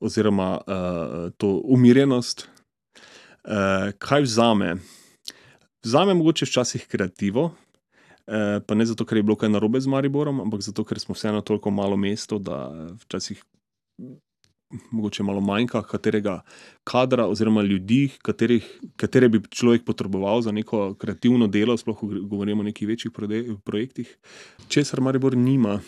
oziroma 0.00 0.58
uh, 0.58 1.32
to 1.36 1.60
umirjenost. 1.64 2.48
Uh, 3.44 3.92
kaj 3.98 4.22
vzame? 4.22 4.76
Vzame 5.84 6.14
mogoče 6.14 6.44
včasih 6.44 6.86
kreativo, 6.86 7.50
Eh, 8.26 8.60
pa 8.66 8.74
ne 8.74 8.86
zato, 8.86 9.04
ker 9.06 9.20
je 9.20 9.22
bilo 9.22 9.36
kaj 9.38 9.52
narobe 9.54 9.80
z 9.80 9.86
Mariborom, 9.86 10.40
ampak 10.42 10.60
zato, 10.60 10.84
ker 10.84 10.98
smo 10.98 11.14
vseeno 11.14 11.40
toliko 11.46 11.70
malo 11.70 11.96
mesto, 11.96 12.38
da 12.38 12.66
včasih 13.04 13.44
mogoče 14.90 15.22
malo 15.22 15.40
manjka 15.40 15.82
katerega 15.82 16.40
kadra 16.84 17.26
oziroma 17.26 17.62
ljudi, 17.62 18.08
katerih, 18.22 18.80
katere 18.96 19.28
bi 19.28 19.40
človek 19.50 19.84
potreboval 19.84 20.42
za 20.42 20.52
neko 20.52 20.94
kreativno 20.94 21.46
delo, 21.46 21.76
sploh 21.76 22.02
govorimo 22.02 22.60
o 22.60 22.66
nekih 22.66 22.88
večjih 22.88 23.12
projektih. 23.64 24.16
Česar 24.68 25.00
Maribor 25.00 25.36
nima. 25.36 25.80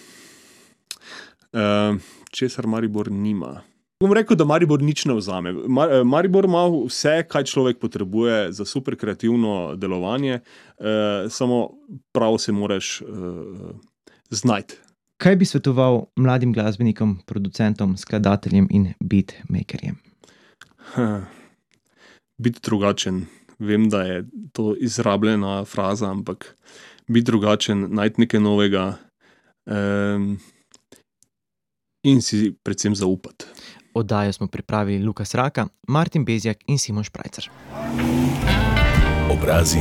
Uh, 1.52 1.98
česar 2.30 2.66
Maribor 2.66 3.10
nima. 3.10 3.62
Bom 3.98 4.12
rekel, 4.14 4.36
da 4.38 4.44
Maribor 4.46 4.78
nič 4.82 5.04
ne 5.10 5.14
vzame. 5.18 5.50
Eh, 5.50 6.04
Maribor 6.06 6.46
ima 6.46 6.68
vse, 6.70 7.24
kaj 7.26 7.48
človek 7.50 7.80
potrebuje 7.82 8.52
za 8.54 8.64
super 8.64 8.94
kreativno 8.96 9.74
delovanje, 9.76 10.38
eh, 10.38 11.26
samo 11.28 11.70
prav 12.14 12.38
se 12.38 12.52
moraš 12.52 13.00
eh, 13.02 13.04
znajti. 14.30 14.78
Kaj 15.18 15.36
bi 15.36 15.44
svetoval 15.44 16.04
mladim 16.16 16.52
glasbenikom, 16.52 17.18
producentom, 17.26 17.96
skladateljem 17.96 18.68
in 18.70 18.92
beatmakerjem? 19.00 19.98
Biti 22.42 22.60
drugačen. 22.62 23.26
Vem, 23.58 23.88
da 23.90 24.02
je 24.02 24.28
to 24.52 24.76
izrabljena 24.78 25.64
fraza, 25.64 26.10
ampak 26.10 26.54
biti 27.08 27.24
drugačen, 27.26 27.88
najti 27.90 28.20
nekaj 28.20 28.40
novega 28.40 28.94
eh, 29.66 30.18
in 32.02 32.22
si 32.22 32.54
predvsem 32.62 32.94
zaupati. 32.94 33.44
Oddajo 33.98 34.32
smo 34.32 34.46
pripravili 34.46 35.04
Lukas 35.04 35.34
Raka, 35.34 35.66
Martin 35.88 36.24
Bezjak 36.24 36.56
in 36.66 36.78
Simon 36.78 37.04
Šprajcer. 37.04 37.50
Obrazi 39.30 39.80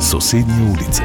sosednje 0.00 0.54
ulice. 0.62 1.02